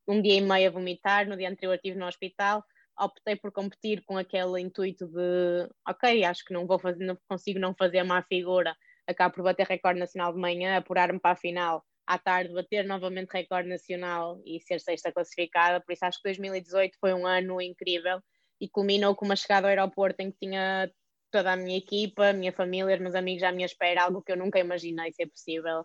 um 0.06 0.20
dia 0.20 0.34
e 0.34 0.40
meio 0.42 0.68
a 0.68 0.72
vomitar, 0.72 1.26
no 1.26 1.36
dia 1.36 1.48
anterior 1.48 1.76
estive 1.76 1.98
no 1.98 2.06
hospital, 2.06 2.62
optei 2.98 3.36
por 3.36 3.50
competir 3.50 4.04
com 4.04 4.18
aquele 4.18 4.60
intuito 4.60 5.06
de 5.06 5.68
ok, 5.88 6.24
acho 6.24 6.44
que 6.44 6.52
não 6.52 6.66
vou 6.66 6.78
fazer, 6.78 7.04
não 7.04 7.16
consigo 7.26 7.58
não 7.58 7.74
fazer 7.74 8.02
má 8.02 8.22
figura, 8.22 8.76
acabo 9.06 9.36
por 9.36 9.44
bater 9.44 9.66
recorde 9.66 10.00
nacional 10.00 10.34
de 10.34 10.40
manhã, 10.40 10.76
apurar-me 10.76 11.20
para 11.20 11.32
a 11.32 11.36
final, 11.36 11.82
à 12.08 12.18
tarde 12.18 12.54
bater 12.54 12.86
novamente 12.86 13.30
recorde 13.30 13.68
nacional 13.68 14.40
e 14.42 14.58
ser 14.60 14.80
sexta 14.80 15.12
classificada, 15.12 15.78
por 15.78 15.92
isso 15.92 16.06
acho 16.06 16.16
que 16.16 16.28
2018 16.28 16.96
foi 16.98 17.12
um 17.12 17.26
ano 17.26 17.60
incrível 17.60 18.18
e 18.58 18.66
culminou 18.66 19.14
com 19.14 19.26
uma 19.26 19.36
chegada 19.36 19.66
ao 19.66 19.68
aeroporto 19.68 20.22
em 20.22 20.30
que 20.30 20.38
tinha 20.38 20.90
toda 21.30 21.52
a 21.52 21.56
minha 21.56 21.76
equipa, 21.76 22.30
a 22.30 22.32
minha 22.32 22.50
família, 22.50 22.94
os 22.94 23.00
meus 23.02 23.14
amigos 23.14 23.42
à 23.42 23.52
minha 23.52 23.66
espera, 23.66 24.04
algo 24.04 24.22
que 24.22 24.32
eu 24.32 24.38
nunca 24.38 24.58
imaginei 24.58 25.12
ser 25.12 25.26
possível. 25.26 25.84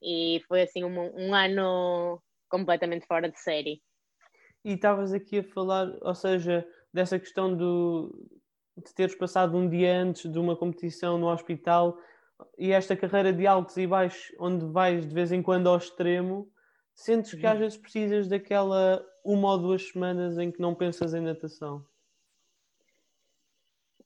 E 0.00 0.40
foi 0.46 0.62
assim 0.62 0.84
um, 0.84 0.96
um 1.16 1.34
ano 1.34 2.22
completamente 2.48 3.04
fora 3.04 3.28
de 3.28 3.40
série. 3.40 3.82
E 4.64 4.74
estavas 4.74 5.12
aqui 5.12 5.40
a 5.40 5.44
falar, 5.44 5.92
ou 6.00 6.14
seja, 6.14 6.64
dessa 6.94 7.18
questão 7.18 7.56
do, 7.56 8.16
de 8.76 8.94
teres 8.94 9.16
passado 9.16 9.56
um 9.56 9.68
dia 9.68 10.00
antes 10.00 10.30
de 10.30 10.38
uma 10.38 10.56
competição 10.56 11.18
no 11.18 11.26
hospital 11.26 11.98
e 12.58 12.72
esta 12.72 12.96
carreira 12.96 13.32
de 13.32 13.46
altos 13.46 13.76
e 13.76 13.86
baixos, 13.86 14.34
onde 14.38 14.66
vais 14.66 15.06
de 15.06 15.14
vez 15.14 15.32
em 15.32 15.42
quando 15.42 15.68
ao 15.68 15.76
extremo, 15.76 16.50
sentes 16.94 17.34
que 17.34 17.46
às 17.46 17.54
uhum. 17.54 17.60
vezes 17.60 17.78
precisas 17.78 18.28
daquela 18.28 19.04
uma 19.24 19.52
ou 19.52 19.58
duas 19.58 19.88
semanas 19.88 20.38
em 20.38 20.50
que 20.50 20.60
não 20.60 20.74
pensas 20.74 21.14
em 21.14 21.20
natação? 21.20 21.84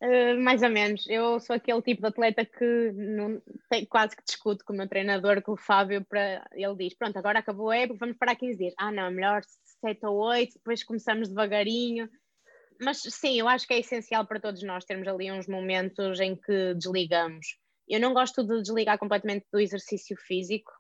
Uh, 0.02 0.40
mais 0.40 0.62
ou 0.62 0.70
menos. 0.70 1.06
Eu 1.08 1.38
sou 1.40 1.54
aquele 1.54 1.82
tipo 1.82 2.00
de 2.00 2.08
atleta 2.08 2.44
que 2.44 2.90
não, 2.92 3.40
tem, 3.68 3.84
quase 3.84 4.16
que 4.16 4.24
discuto 4.24 4.64
com 4.64 4.72
o 4.72 4.76
meu 4.76 4.88
treinador, 4.88 5.42
com 5.42 5.52
o 5.52 5.58
Fábio, 5.58 6.02
para 6.04 6.42
ele 6.52 6.74
diz: 6.74 6.94
Pronto, 6.94 7.18
agora 7.18 7.40
acabou 7.40 7.68
a 7.68 7.76
época, 7.76 7.98
vamos 8.00 8.16
parar 8.16 8.34
15 8.34 8.56
dias. 8.56 8.74
Ah, 8.78 8.90
não, 8.90 9.04
é 9.04 9.10
melhor 9.10 9.42
7 9.84 10.06
ou 10.06 10.16
8, 10.16 10.54
depois 10.54 10.82
começamos 10.82 11.28
devagarinho. 11.28 12.08
Mas 12.80 13.02
sim, 13.02 13.38
eu 13.38 13.46
acho 13.46 13.66
que 13.66 13.74
é 13.74 13.80
essencial 13.80 14.26
para 14.26 14.40
todos 14.40 14.62
nós 14.62 14.86
termos 14.86 15.06
ali 15.06 15.30
uns 15.30 15.46
momentos 15.46 16.18
em 16.18 16.34
que 16.34 16.72
desligamos. 16.74 17.58
Eu 17.90 18.00
não 18.00 18.14
gosto 18.14 18.42
de 18.42 18.62
desligar 18.62 18.98
completamente 18.98 19.46
do 19.52 19.60
exercício 19.60 20.16
físico, 20.16 20.72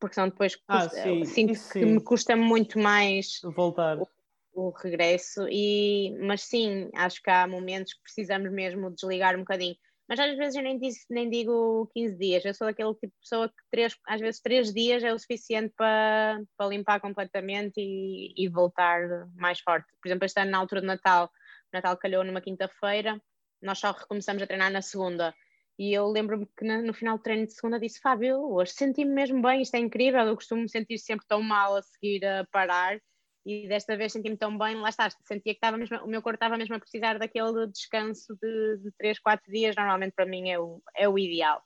porque 0.00 0.14
senão 0.14 0.28
depois 0.28 0.58
ah, 0.68 0.88
sim, 0.88 1.24
sinto 1.24 1.60
que 1.72 1.84
me 1.84 2.02
custa 2.02 2.36
muito 2.36 2.78
mais 2.78 3.40
voltar 3.42 3.98
o, 3.98 4.06
o, 4.52 4.70
regresso. 4.70 5.46
E, 5.48 6.16
mas 6.20 6.42
sim, 6.42 6.90
acho 6.94 7.22
que 7.22 7.30
há 7.30 7.46
momentos 7.46 7.94
que 7.94 8.02
precisamos 8.02 8.50
mesmo 8.50 8.90
desligar 8.90 9.36
um 9.36 9.40
bocadinho 9.40 9.76
mas 10.10 10.18
às 10.18 10.36
vezes 10.36 10.56
eu 10.56 10.62
nem, 10.64 10.76
disse, 10.76 11.06
nem 11.08 11.30
digo 11.30 11.88
15 11.94 12.18
dias, 12.18 12.44
eu 12.44 12.52
sou 12.52 12.66
daquele 12.66 12.92
tipo 12.94 13.14
de 13.14 13.20
pessoa 13.20 13.48
que 13.48 13.54
três, 13.70 13.96
às 14.08 14.20
vezes 14.20 14.40
3 14.40 14.74
dias 14.74 15.04
é 15.04 15.14
o 15.14 15.18
suficiente 15.20 15.72
para, 15.76 16.42
para 16.56 16.66
limpar 16.66 16.98
completamente 16.98 17.74
e, 17.78 18.34
e 18.36 18.48
voltar 18.48 19.02
mais 19.36 19.60
forte. 19.60 19.86
Por 20.02 20.08
exemplo, 20.08 20.24
este 20.26 20.40
ano 20.40 20.50
na 20.50 20.58
altura 20.58 20.80
do 20.80 20.88
Natal, 20.88 21.26
o 21.26 21.30
Natal 21.72 21.96
calhou 21.96 22.24
numa 22.24 22.40
quinta-feira, 22.40 23.22
nós 23.62 23.78
só 23.78 23.92
recomeçamos 23.92 24.42
a 24.42 24.48
treinar 24.48 24.72
na 24.72 24.82
segunda. 24.82 25.32
E 25.80 25.94
eu 25.94 26.06
lembro-me 26.08 26.46
que 26.58 26.62
no 26.62 26.92
final 26.92 27.16
do 27.16 27.22
treino 27.22 27.46
de 27.46 27.54
segunda 27.54 27.80
disse: 27.80 28.02
Fábio, 28.02 28.52
hoje 28.52 28.72
senti-me 28.72 29.14
mesmo 29.14 29.40
bem, 29.40 29.62
isto 29.62 29.76
é 29.76 29.78
incrível. 29.78 30.20
Eu 30.20 30.34
costumo 30.34 30.60
me 30.60 30.68
sentir 30.68 30.98
sempre 30.98 31.26
tão 31.26 31.40
mal 31.40 31.74
a 31.74 31.80
seguir 31.80 32.22
a 32.22 32.46
parar 32.52 33.00
e 33.46 33.66
desta 33.66 33.96
vez 33.96 34.12
senti-me 34.12 34.36
tão 34.36 34.58
bem, 34.58 34.76
lá 34.76 34.90
está, 34.90 35.08
sentia 35.08 35.54
que 35.54 35.58
estava 35.58 35.78
mesmo, 35.78 35.96
o 36.04 36.06
meu 36.06 36.20
corpo 36.20 36.36
estava 36.36 36.58
mesmo 36.58 36.74
a 36.74 36.78
precisar 36.78 37.18
daquele 37.18 37.66
descanso 37.68 38.36
de, 38.42 38.76
de 38.76 38.92
3, 38.98 39.18
4 39.20 39.50
dias, 39.50 39.74
normalmente 39.74 40.12
para 40.12 40.26
mim 40.26 40.50
é 40.50 40.60
o, 40.60 40.82
é 40.94 41.08
o 41.08 41.18
ideal. 41.18 41.62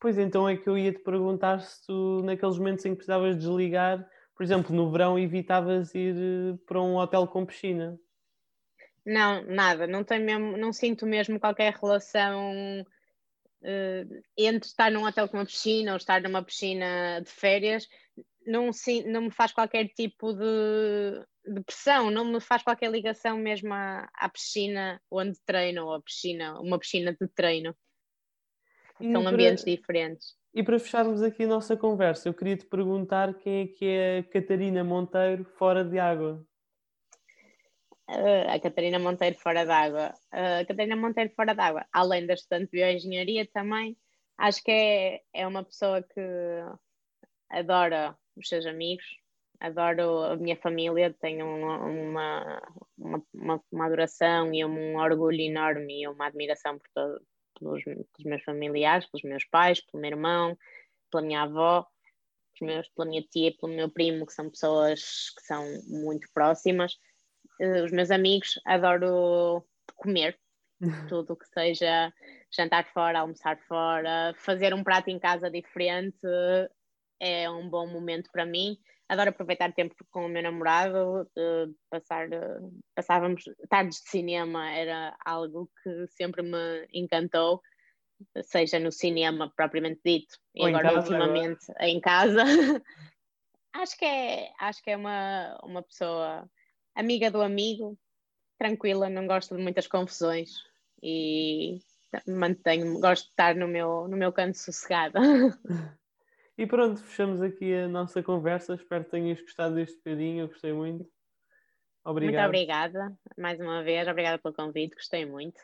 Pois 0.00 0.18
então 0.18 0.48
é 0.48 0.56
que 0.56 0.68
eu 0.68 0.76
ia 0.76 0.92
te 0.92 0.98
perguntar 0.98 1.60
se 1.60 1.86
tu, 1.86 2.22
naqueles 2.24 2.58
momentos 2.58 2.84
em 2.86 2.90
que 2.90 2.96
precisavas 2.96 3.38
desligar, 3.38 4.04
por 4.36 4.42
exemplo, 4.42 4.74
no 4.74 4.90
verão 4.90 5.16
evitavas 5.16 5.94
ir 5.94 6.16
eh, 6.16 6.58
para 6.66 6.82
um 6.82 6.96
hotel 6.96 7.28
com 7.28 7.46
piscina. 7.46 7.96
Não, 9.06 9.44
nada, 9.44 9.86
não 9.86 10.02
tenho 10.02 10.24
mesmo, 10.24 10.56
não 10.56 10.72
sinto 10.72 11.06
mesmo 11.06 11.38
qualquer 11.38 11.72
relação 11.74 12.84
uh, 13.62 14.22
entre 14.36 14.68
estar 14.68 14.90
num 14.90 15.04
hotel 15.04 15.28
com 15.28 15.36
uma 15.36 15.46
piscina 15.46 15.92
ou 15.92 15.96
estar 15.96 16.20
numa 16.20 16.42
piscina 16.42 17.20
de 17.20 17.30
férias 17.30 17.88
não, 18.48 18.70
não 19.06 19.22
me 19.22 19.30
faz 19.30 19.52
qualquer 19.52 19.88
tipo 19.88 20.32
de, 20.32 21.26
de 21.46 21.60
pressão, 21.62 22.10
não 22.10 22.24
me 22.24 22.40
faz 22.40 22.62
qualquer 22.62 22.90
ligação 22.90 23.36
mesmo 23.36 23.72
à, 23.72 24.08
à 24.14 24.28
piscina 24.28 25.00
onde 25.10 25.38
treino, 25.44 25.84
ou 25.86 25.94
a 25.94 26.00
piscina, 26.00 26.58
uma 26.60 26.78
piscina 26.78 27.12
de 27.12 27.28
treino. 27.28 27.76
E 29.00 29.12
São 29.12 29.22
para, 29.22 29.32
ambientes 29.32 29.64
diferentes. 29.64 30.34
E 30.54 30.62
para 30.62 30.78
fecharmos 30.78 31.22
aqui 31.22 31.44
a 31.44 31.48
nossa 31.48 31.76
conversa, 31.76 32.28
eu 32.28 32.34
queria 32.34 32.56
te 32.56 32.64
perguntar 32.64 33.34
quem 33.34 33.62
é 33.62 33.66
que 33.66 33.84
é 33.84 34.18
a 34.18 34.22
Catarina 34.24 34.82
Monteiro 34.82 35.44
fora 35.44 35.84
de 35.84 35.98
água. 35.98 36.44
Uh, 38.08 38.48
a 38.48 38.58
Catarina 38.58 38.98
Monteiro 38.98 39.36
fora 39.38 39.66
d'água. 39.66 40.14
Uh, 40.32 40.62
a 40.62 40.64
Catarina 40.64 40.96
Monteiro 40.96 41.30
fora 41.36 41.54
d'água, 41.54 41.86
além 41.92 42.26
da 42.26 42.34
estudante 42.34 42.70
de 42.70 42.78
bioengenharia 42.78 43.46
também, 43.52 43.98
acho 44.38 44.62
que 44.62 44.70
é, 44.70 45.22
é 45.34 45.46
uma 45.46 45.62
pessoa 45.62 46.02
que 46.02 46.20
adora 47.50 48.16
os 48.34 48.48
seus 48.48 48.64
amigos, 48.64 49.04
adoro 49.60 50.22
a 50.24 50.36
minha 50.36 50.56
família, 50.56 51.14
tenho 51.20 51.44
uma, 51.44 51.84
uma, 51.84 52.62
uma, 53.34 53.64
uma 53.70 53.86
adoração 53.86 54.54
e 54.54 54.64
um 54.64 54.96
orgulho 54.96 55.40
enorme 55.40 56.02
e 56.02 56.08
uma 56.08 56.26
admiração 56.26 56.78
por 56.78 56.88
todo, 56.94 57.20
pelos, 57.58 57.84
pelos, 57.84 58.24
meus 58.24 58.42
familiares, 58.42 59.06
pelos 59.10 59.24
meus 59.24 59.44
pais, 59.44 59.80
pelo 59.80 60.00
meu 60.00 60.10
irmão, 60.12 60.56
pela 61.10 61.22
minha 61.22 61.42
avó. 61.42 61.86
meus, 62.62 62.88
pela 62.90 63.08
minha 63.08 63.22
tia, 63.22 63.54
pelo 63.60 63.74
meu 63.74 63.90
primo, 63.90 64.24
que 64.24 64.32
são 64.32 64.48
pessoas 64.48 65.30
que 65.36 65.42
são 65.42 65.64
muito 65.86 66.28
próximas. 66.32 66.96
Uh, 67.60 67.84
os 67.84 67.92
meus 67.92 68.10
amigos, 68.10 68.60
adoro 68.64 69.64
comer, 69.96 70.38
tudo 71.08 71.36
que 71.36 71.46
seja 71.46 72.12
jantar 72.52 72.86
fora, 72.92 73.20
almoçar 73.20 73.58
fora, 73.66 74.34
fazer 74.36 74.72
um 74.72 74.84
prato 74.84 75.10
em 75.10 75.18
casa 75.18 75.50
diferente 75.50 76.26
é 77.20 77.50
um 77.50 77.68
bom 77.68 77.86
momento 77.86 78.30
para 78.32 78.46
mim. 78.46 78.76
Adoro 79.08 79.30
aproveitar 79.30 79.72
tempo 79.72 79.94
com 80.10 80.26
o 80.26 80.28
meu 80.28 80.42
namorado, 80.42 81.22
uh, 81.22 81.74
passar, 81.90 82.28
passávamos 82.94 83.42
tardes 83.68 84.02
de 84.02 84.10
cinema, 84.10 84.70
era 84.70 85.16
algo 85.24 85.70
que 85.82 86.06
sempre 86.08 86.42
me 86.42 86.86
encantou, 86.92 87.62
seja 88.42 88.78
no 88.78 88.92
cinema 88.92 89.50
propriamente 89.56 90.00
dito, 90.04 90.36
e 90.54 90.60
Ou 90.60 90.68
agora 90.68 90.98
ultimamente 90.98 91.64
em 91.80 92.00
casa. 92.00 92.42
acho 93.72 93.96
que 93.96 94.04
é, 94.04 94.52
acho 94.60 94.82
que 94.82 94.90
é 94.90 94.96
uma, 94.96 95.58
uma 95.62 95.82
pessoa 95.82 96.46
amiga 96.98 97.30
do 97.30 97.40
amigo, 97.40 97.96
tranquila, 98.58 99.08
não 99.08 99.26
gosto 99.26 99.56
de 99.56 99.62
muitas 99.62 99.86
confusões 99.86 100.50
e 101.02 101.80
mantenho, 102.26 102.98
gosto 103.00 103.24
de 103.24 103.30
estar 103.30 103.54
no 103.54 103.68
meu, 103.68 104.08
no 104.08 104.16
meu 104.16 104.32
canto 104.32 104.58
sossegada. 104.58 105.20
E 106.56 106.66
pronto, 106.66 107.00
fechamos 107.00 107.40
aqui 107.40 107.72
a 107.72 107.86
nossa 107.86 108.20
conversa. 108.20 108.74
Espero 108.74 109.04
que 109.04 109.12
tenhas 109.12 109.40
gostado 109.40 109.76
deste 109.76 109.96
bocadinho. 109.98 110.40
Eu 110.40 110.48
gostei 110.48 110.72
muito. 110.72 111.08
Obrigado. 112.04 112.34
Muito 112.34 112.46
obrigada, 112.46 113.18
mais 113.36 113.60
uma 113.60 113.82
vez, 113.82 114.08
obrigada 114.08 114.38
pelo 114.38 114.54
convite, 114.54 114.94
gostei 114.94 115.24
muito. 115.24 115.60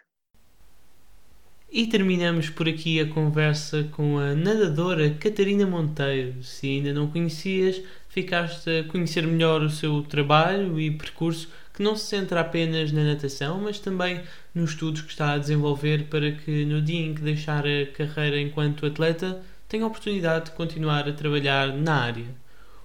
E 1.71 1.87
terminamos 1.89 2.51
por 2.51 2.69
aqui 2.69 3.01
a 3.01 3.09
conversa 3.13 3.83
com 3.97 4.19
a 4.19 4.35
nadadora 4.35 5.13
Catarina 5.15 5.67
Monteiro. 5.67 6.43
Se 6.43 6.69
ainda 6.69 6.93
não 6.93 7.11
conhecias, 7.11 7.83
ficaste 8.15 8.71
a 8.71 8.85
conhecer 8.85 9.27
melhor 9.27 9.61
o 9.61 9.69
seu 9.69 10.01
trabalho 10.03 10.79
e 10.79 10.89
percurso, 10.89 11.49
que 11.75 11.83
não 11.83 11.97
se 11.97 12.07
centra 12.07 12.43
apenas 12.43 12.93
na 12.93 13.03
natação, 13.03 13.61
mas 13.61 13.81
também 13.81 14.23
nos 14.55 14.71
estudos 14.71 15.03
que 15.03 15.11
está 15.11 15.33
a 15.33 15.39
desenvolver 15.39 16.05
para 16.05 16.31
que 16.31 16.65
no 16.65 16.81
dia 16.81 17.05
em 17.05 17.13
que 17.13 17.21
deixar 17.21 17.65
a 17.67 17.87
carreira 17.87 18.41
enquanto 18.41 18.87
atleta 18.87 19.43
tenha 19.69 19.83
a 19.83 19.89
oportunidade 19.89 20.45
de 20.45 20.51
continuar 20.53 21.09
a 21.09 21.13
trabalhar 21.13 21.75
na 21.75 22.03
área. 22.03 22.27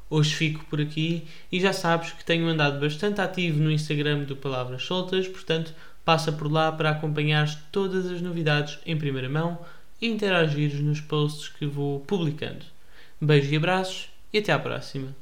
Hoje 0.10 0.34
fico 0.34 0.66
por 0.66 0.82
aqui 0.82 1.28
e 1.52 1.60
já 1.60 1.74
sabes 1.74 2.12
que 2.12 2.26
tenho 2.26 2.48
andado 2.48 2.80
bastante 2.80 3.22
ativo 3.22 3.62
no 3.62 3.72
Instagram 3.72 4.24
do 4.24 4.36
Palavras 4.36 4.82
Soltas, 4.82 5.28
portanto, 5.28 5.76
passa 6.04 6.32
por 6.32 6.52
lá 6.52 6.72
para 6.72 6.90
acompanhar 6.90 7.48
todas 7.72 8.08
as 8.08 8.20
novidades 8.20 8.80
em 8.84 8.98
primeira 8.98 9.30
mão 9.30 9.60
e 10.02 10.08
interagir 10.08 10.74
nos 10.82 11.00
posts 11.00 11.50
que 11.50 11.68
vou 11.68 12.00
publicando. 12.00 12.66
Beijos 13.22 13.52
e 13.52 13.58
abraços 13.58 14.10
e 14.32 14.38
até 14.38 14.52
à 14.52 14.60
próxima. 14.60 15.16